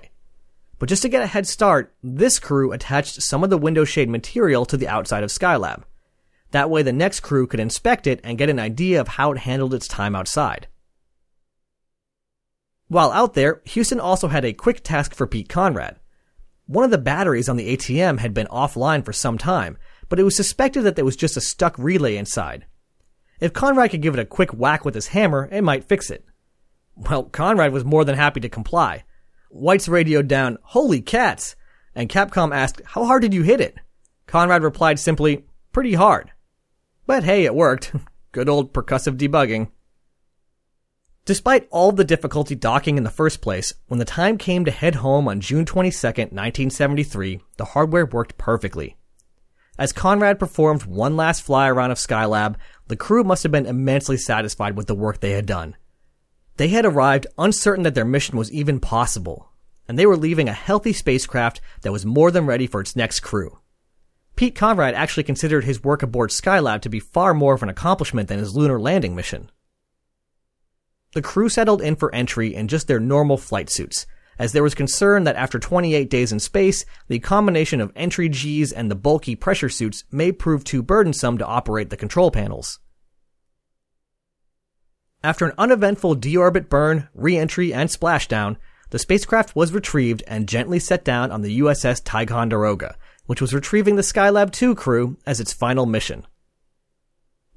But 0.79 0.89
just 0.89 1.01
to 1.03 1.09
get 1.09 1.21
a 1.21 1.27
head 1.27 1.45
start, 1.45 1.93
this 2.01 2.39
crew 2.39 2.71
attached 2.71 3.21
some 3.21 3.43
of 3.43 3.49
the 3.49 3.57
window 3.57 3.83
shade 3.83 4.09
material 4.09 4.65
to 4.65 4.77
the 4.77 4.87
outside 4.87 5.23
of 5.23 5.29
Skylab. 5.29 5.83
That 6.51 6.69
way 6.69 6.81
the 6.81 6.93
next 6.93 7.19
crew 7.19 7.45
could 7.45 7.59
inspect 7.59 8.07
it 8.07 8.19
and 8.23 8.37
get 8.37 8.49
an 8.49 8.59
idea 8.59 8.99
of 8.99 9.09
how 9.09 9.31
it 9.31 9.39
handled 9.39 9.73
its 9.73 9.87
time 9.87 10.15
outside. 10.15 10.67
While 12.87 13.11
out 13.11 13.35
there, 13.35 13.61
Houston 13.65 13.99
also 13.99 14.29
had 14.29 14.43
a 14.43 14.53
quick 14.53 14.83
task 14.83 15.13
for 15.13 15.27
Pete 15.27 15.49
Conrad. 15.49 15.97
One 16.65 16.83
of 16.83 16.91
the 16.91 16.97
batteries 16.97 17.47
on 17.47 17.57
the 17.57 17.75
ATM 17.75 18.19
had 18.19 18.33
been 18.33 18.47
offline 18.47 19.05
for 19.05 19.13
some 19.13 19.37
time, 19.37 19.77
but 20.07 20.19
it 20.19 20.23
was 20.23 20.35
suspected 20.35 20.81
that 20.83 20.95
there 20.95 21.05
was 21.05 21.15
just 21.15 21.37
a 21.37 21.41
stuck 21.41 21.77
relay 21.77 22.15
inside. 22.15 22.65
If 23.39 23.53
Conrad 23.53 23.91
could 23.91 24.01
give 24.01 24.13
it 24.13 24.19
a 24.19 24.25
quick 24.25 24.51
whack 24.51 24.83
with 24.83 24.95
his 24.95 25.07
hammer, 25.07 25.47
it 25.51 25.63
might 25.63 25.85
fix 25.85 26.09
it. 26.09 26.25
Well, 26.95 27.23
Conrad 27.23 27.71
was 27.71 27.85
more 27.85 28.03
than 28.03 28.15
happy 28.15 28.41
to 28.41 28.49
comply. 28.49 29.05
Weitz 29.53 29.89
radioed 29.89 30.27
down, 30.27 30.57
Holy 30.61 31.01
cats! 31.01 31.55
And 31.95 32.09
Capcom 32.09 32.53
asked, 32.53 32.81
How 32.85 33.05
hard 33.05 33.21
did 33.21 33.33
you 33.33 33.43
hit 33.43 33.61
it? 33.61 33.77
Conrad 34.27 34.63
replied 34.63 34.99
simply, 34.99 35.45
Pretty 35.71 35.93
hard. 35.93 36.31
But 37.05 37.23
hey, 37.23 37.45
it 37.45 37.55
worked. 37.55 37.93
Good 38.31 38.49
old 38.49 38.73
percussive 38.73 39.17
debugging. 39.17 39.71
Despite 41.25 41.67
all 41.71 41.91
the 41.91 42.03
difficulty 42.03 42.55
docking 42.55 42.97
in 42.97 43.03
the 43.03 43.09
first 43.09 43.41
place, 43.41 43.73
when 43.87 43.99
the 43.99 44.05
time 44.05 44.37
came 44.37 44.65
to 44.65 44.71
head 44.71 44.95
home 44.95 45.27
on 45.27 45.41
June 45.41 45.65
22, 45.65 46.07
1973, 46.07 47.39
the 47.57 47.65
hardware 47.65 48.05
worked 48.05 48.37
perfectly. 48.37 48.97
As 49.77 49.93
Conrad 49.93 50.39
performed 50.39 50.85
one 50.85 51.15
last 51.15 51.41
fly 51.41 51.69
around 51.69 51.91
of 51.91 51.97
Skylab, 51.97 52.55
the 52.89 52.97
crew 52.97 53.23
must 53.23 53.43
have 53.43 53.51
been 53.51 53.67
immensely 53.67 54.17
satisfied 54.17 54.75
with 54.75 54.87
the 54.87 54.95
work 54.95 55.19
they 55.19 55.31
had 55.31 55.45
done. 55.45 55.77
They 56.57 56.69
had 56.69 56.85
arrived 56.85 57.27
uncertain 57.37 57.83
that 57.83 57.93
their 57.95 58.03
mission 58.03 58.35
was 58.35 58.51
even 58.51 58.79
possible, 58.79 59.51
and 59.87 59.97
they 59.97 60.07
were 60.07 60.17
leaving 60.17 60.49
a 60.49 60.53
healthy 60.53 60.91
spacecraft 60.91 61.61
that 61.83 61.91
was 61.91 62.05
more 62.05 62.31
than 62.31 62.47
ready 62.47 62.65
for 62.65 62.81
its 62.81 62.95
next 62.95 63.19
crew. 63.21 63.59
Pete 64.35 64.55
Conrad 64.55 64.95
actually 64.95 65.23
considered 65.23 65.65
his 65.65 65.83
work 65.83 66.01
aboard 66.01 66.31
Skylab 66.31 66.81
to 66.81 66.89
be 66.89 66.99
far 66.99 67.33
more 67.33 67.53
of 67.53 67.61
an 67.61 67.69
accomplishment 67.69 68.27
than 68.27 68.39
his 68.39 68.55
lunar 68.55 68.79
landing 68.79 69.15
mission. 69.15 69.51
The 71.13 71.21
crew 71.21 71.47
settled 71.47 71.81
in 71.81 71.95
for 71.95 72.13
entry 72.13 72.55
in 72.55 72.67
just 72.67 72.87
their 72.87 72.99
normal 72.99 73.37
flight 73.37 73.69
suits, 73.69 74.07
as 74.39 74.53
there 74.53 74.63
was 74.63 74.73
concern 74.73 75.25
that 75.25 75.35
after 75.35 75.59
28 75.59 76.09
days 76.09 76.31
in 76.31 76.39
space, 76.39 76.85
the 77.09 77.19
combination 77.19 77.81
of 77.81 77.91
entry 77.95 78.29
Gs 78.29 78.71
and 78.71 78.89
the 78.89 78.95
bulky 78.95 79.35
pressure 79.35 79.69
suits 79.69 80.05
may 80.09 80.31
prove 80.31 80.63
too 80.63 80.81
burdensome 80.81 81.37
to 81.37 81.45
operate 81.45 81.89
the 81.89 81.97
control 81.97 82.31
panels. 82.31 82.79
After 85.21 85.45
an 85.45 85.53
uneventful 85.57 86.15
deorbit 86.15 86.69
burn, 86.69 87.09
re-entry, 87.13 87.73
and 87.73 87.89
splashdown, 87.89 88.55
the 88.91 88.99
spacecraft 88.99 89.55
was 89.55 89.73
retrieved 89.73 90.23
and 90.25 90.47
gently 90.47 90.79
set 90.79 91.03
down 91.03 91.29
on 91.29 91.41
the 91.41 91.59
USS 91.59 92.01
Ticonderoga, 92.03 92.95
which 93.25 93.41
was 93.41 93.53
retrieving 93.53 93.97
the 93.97 94.01
Skylab 94.01 94.51
2 94.51 94.73
crew 94.75 95.17
as 95.25 95.41
its 95.41 95.51
final 95.51 95.85
mission. 95.85 96.25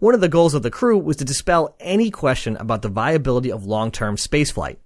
One 0.01 0.15
of 0.15 0.21
the 0.21 0.29
goals 0.29 0.55
of 0.55 0.65
the 0.65 0.71
crew 0.71 0.99
was 0.99 1.17
to 1.19 1.25
dispel 1.25 1.77
any 1.79 2.11
question 2.11 2.57
about 2.57 2.83
the 2.83 2.89
viability 2.89 3.53
of 3.53 3.65
long-term 3.65 4.17
spaceflight. 4.17 4.79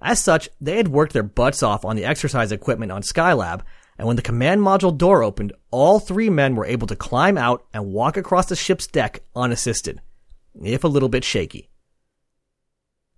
As 0.00 0.22
such, 0.22 0.48
they 0.60 0.76
had 0.76 0.88
worked 0.88 1.12
their 1.12 1.22
butts 1.22 1.62
off 1.62 1.84
on 1.84 1.96
the 1.96 2.04
exercise 2.04 2.52
equipment 2.52 2.92
on 2.92 3.02
Skylab, 3.02 3.62
and 3.98 4.06
when 4.06 4.16
the 4.16 4.22
command 4.22 4.60
module 4.60 4.96
door 4.96 5.22
opened, 5.22 5.52
all 5.70 5.98
three 5.98 6.30
men 6.30 6.54
were 6.54 6.66
able 6.66 6.86
to 6.86 6.96
climb 6.96 7.36
out 7.36 7.66
and 7.74 7.92
walk 7.92 8.16
across 8.16 8.46
the 8.46 8.54
ship's 8.54 8.86
deck 8.86 9.22
unassisted, 9.34 10.00
if 10.62 10.84
a 10.84 10.88
little 10.88 11.08
bit 11.08 11.24
shaky. 11.24 11.68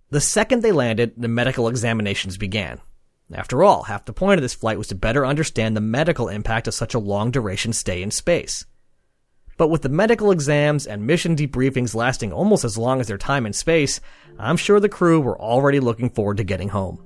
The 0.09 0.21
second 0.21 0.63
they 0.63 0.71
landed, 0.71 1.13
the 1.15 1.27
medical 1.27 1.67
examinations 1.67 2.37
began. 2.37 2.81
After 3.31 3.63
all, 3.63 3.83
half 3.83 4.05
the 4.05 4.11
point 4.11 4.39
of 4.39 4.41
this 4.41 4.55
flight 4.55 4.77
was 4.77 4.87
to 4.87 4.95
better 4.95 5.25
understand 5.25 5.77
the 5.77 5.81
medical 5.81 6.27
impact 6.27 6.67
of 6.67 6.73
such 6.73 6.93
a 6.93 6.99
long 6.99 7.31
duration 7.31 7.71
stay 7.71 8.01
in 8.01 8.11
space. 8.11 8.65
But 9.61 9.69
with 9.69 9.83
the 9.83 9.89
medical 9.89 10.31
exams 10.31 10.87
and 10.87 11.05
mission 11.05 11.35
debriefings 11.35 11.93
lasting 11.93 12.33
almost 12.33 12.65
as 12.65 12.79
long 12.79 12.99
as 12.99 13.05
their 13.05 13.19
time 13.19 13.45
in 13.45 13.53
space, 13.53 14.01
I'm 14.39 14.57
sure 14.57 14.79
the 14.79 14.89
crew 14.89 15.21
were 15.21 15.39
already 15.39 15.79
looking 15.79 16.09
forward 16.09 16.37
to 16.37 16.43
getting 16.43 16.69
home. 16.69 17.05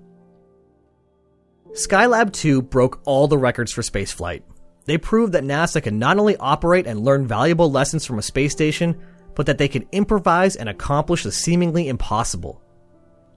Skylab 1.74 2.32
2 2.32 2.62
broke 2.62 3.02
all 3.04 3.28
the 3.28 3.38
records 3.38 3.74
for 3.74 3.82
spaceflight. 3.82 4.44
They 4.86 4.98
proved 4.98 5.34
that 5.34 5.44
NASA 5.44 5.84
can 5.84 6.00
not 6.00 6.18
only 6.18 6.38
operate 6.38 6.88
and 6.88 7.04
learn 7.04 7.28
valuable 7.28 7.70
lessons 7.70 8.06
from 8.06 8.20
a 8.20 8.22
space 8.22 8.54
station, 8.54 9.02
but 9.36 9.48
that 9.48 9.58
they 9.58 9.68
can 9.68 9.86
improvise 9.91 10.56
and 10.56 10.70
accomplish 10.70 11.24
the 11.24 11.34
seemingly 11.34 11.89
impossible. 11.89 12.62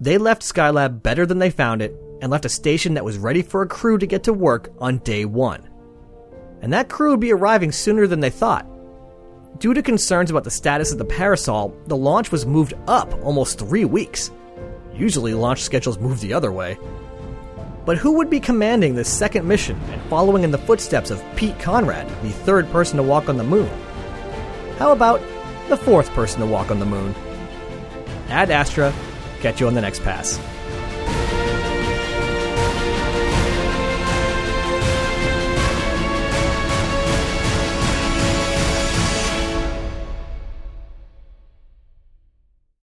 They 0.01 0.17
left 0.17 0.43
Skylab 0.43 1.03
better 1.03 1.27
than 1.27 1.41
they 1.41 1.51
found 1.51 1.83
it 1.83 1.93
and 2.23 2.31
left 2.31 2.45
a 2.45 2.49
station 2.49 2.95
that 2.95 3.05
was 3.05 3.19
ready 3.19 3.43
for 3.43 3.63
a 3.63 3.69
crew 3.69 3.99
to 3.99 4.07
get 4.07 4.23
to 4.23 4.33
work 4.33 4.73
on 4.79 4.99
day 4.99 5.25
one. 5.25 5.69
And 6.63 6.73
that 6.73 6.89
crew 6.89 7.11
would 7.11 7.21
be 7.21 7.33
arriving 7.33 7.73
sooner 7.73 8.07
than 8.07 8.21
they 8.21 8.31
thought. 8.31 8.65
Due 9.57 9.75
to 9.75 9.83
concerns 9.83 10.31
about 10.31 10.45
the 10.45 10.51
status 10.51 10.93
of 10.93 10.99
the 10.99 11.05
Parasol, 11.05 11.75
the 11.87 11.97
launch 11.97 12.31
was 12.31 12.47
moved 12.47 12.75
up 12.87 13.13
almost 13.25 13.59
three 13.59 13.85
weeks. 13.85 14.31
Usually, 14.95 15.35
launch 15.35 15.63
schedules 15.63 15.99
move 15.99 16.21
the 16.21 16.33
other 16.33 16.53
way. 16.53 16.79
But 17.85 17.97
who 17.97 18.13
would 18.13 18.31
be 18.31 18.39
commanding 18.39 18.95
this 18.95 19.09
second 19.09 19.49
mission 19.49 19.81
and 19.91 20.03
following 20.03 20.45
in 20.45 20.53
the 20.53 20.59
footsteps 20.59 21.11
of 21.11 21.25
Pete 21.35 21.59
Conrad, 21.59 22.07
the 22.23 22.31
third 22.31 22.71
person 22.71 22.99
to 22.99 23.03
walk 23.03 23.29
on 23.29 23.37
the 23.37 23.43
moon? 23.43 23.71
How 24.77 24.93
about 24.93 25.21
the 25.69 25.77
fourth 25.77 26.11
person 26.11 26.41
to 26.41 26.47
walk 26.47 26.71
on 26.71 26.79
the 26.79 26.87
moon? 26.87 27.15
Ad 28.29 28.51
Astra, 28.51 28.93
catch 29.41 29.61
you 29.61 29.67
on 29.67 29.75
the 29.75 29.81
next 29.81 30.03
pass. 30.03 30.39